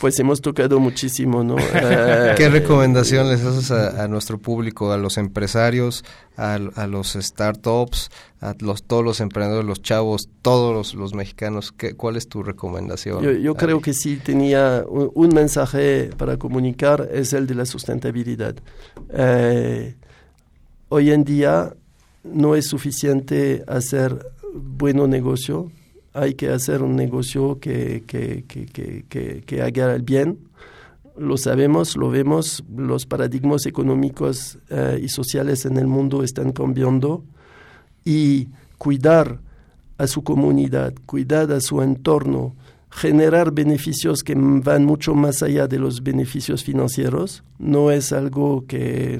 [0.01, 1.55] Pues hemos tocado muchísimo, ¿no?
[2.37, 6.03] ¿Qué recomendación les haces a, nuestro público, a los empresarios,
[6.35, 8.09] a, los startups,
[8.41, 11.71] a los, todos los emprendedores, los chavos, todos los, mexicanos?
[11.71, 13.41] ¿qué, ¿Cuál es tu recomendación?
[13.41, 18.55] Yo, creo que sí tenía un, mensaje para comunicar, es el de la sustentabilidad.
[19.13, 19.95] Eh,
[20.89, 21.73] hoy en día
[22.23, 25.71] no es suficiente hacer bueno negocio,
[26.15, 30.39] hay que hacer un negocio que, que, que, que, haga el bien.
[31.17, 37.23] Lo sabemos, lo vemos, los paradigmas económicos eh, y sociales en el mundo están cambiando
[38.05, 38.47] y
[38.77, 39.39] cuidar
[39.97, 42.55] a su comunidad, cuidar a su entorno,
[42.89, 49.19] generar beneficios que van mucho más allá de los beneficios financieros, no es algo que,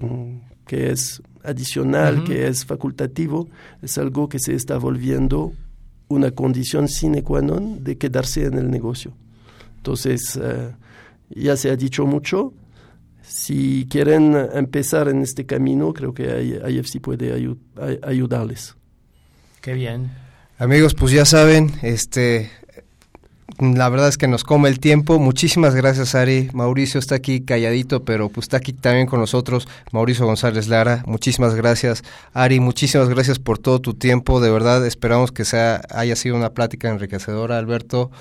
[0.65, 3.49] que es adicional, que es facultativo,
[3.81, 5.53] es algo que se está volviendo
[6.15, 9.13] una condición sine qua non de quedarse en el negocio.
[9.77, 10.71] Entonces, eh,
[11.29, 12.53] ya se ha dicho mucho.
[13.21, 17.33] Si quieren empezar en este camino, creo que IFC puede
[18.03, 18.75] ayudarles.
[19.61, 20.11] Qué bien.
[20.57, 22.51] Amigos, pues ya saben, este,
[23.59, 25.19] la verdad es que nos come el tiempo.
[25.19, 26.49] Muchísimas gracias, Ari.
[26.53, 29.67] Mauricio está aquí calladito, pero pues está aquí también con nosotros.
[29.91, 32.03] Mauricio González Lara, muchísimas gracias.
[32.33, 34.41] Ari, muchísimas gracias por todo tu tiempo.
[34.41, 38.11] De verdad, esperamos que sea haya sido una plática enriquecedora, Alberto.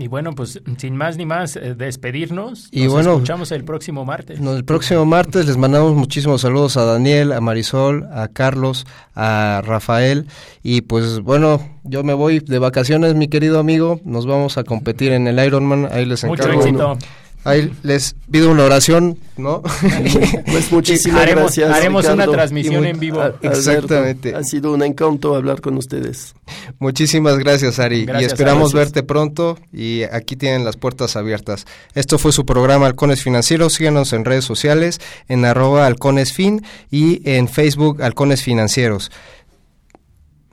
[0.00, 2.68] Y bueno, pues sin más ni más, eh, despedirnos.
[2.70, 4.40] Y nos bueno, escuchamos el próximo martes.
[4.40, 10.26] el próximo martes les mandamos muchísimos saludos a Daniel, a Marisol, a Carlos, a Rafael.
[10.62, 14.00] Y pues bueno, yo me voy de vacaciones, mi querido amigo.
[14.04, 15.88] Nos vamos a competir en el Ironman.
[15.90, 16.54] Ahí les encargo.
[16.54, 16.98] Mucho éxito.
[17.42, 19.62] Ahí les pido una oración, ¿no?
[20.46, 21.70] pues muchísimas haremos, gracias.
[21.70, 23.22] Haremos una transmisión en vivo.
[23.40, 24.34] Exactamente.
[24.34, 26.34] Ha sido un encanto hablar con ustedes.
[26.78, 28.06] Muchísimas gracias, Ari.
[28.20, 29.58] y esperamos verte pronto.
[29.72, 31.66] Y aquí tienen las puertas abiertas.
[31.94, 33.72] Esto fue su programa Halcones Financieros.
[33.72, 39.10] Síganos en redes sociales, en arroba halconesfin y en Facebook Halcones Financieros.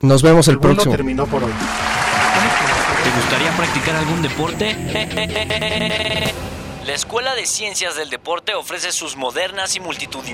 [0.00, 0.92] Nos vemos el, el próximo.
[0.92, 1.52] terminó por hoy.
[3.04, 4.74] ¿Te gustaría practicar algún deporte?
[6.88, 10.28] La Escuela de Ciencias del Deporte ofrece sus modernas y multitudinarias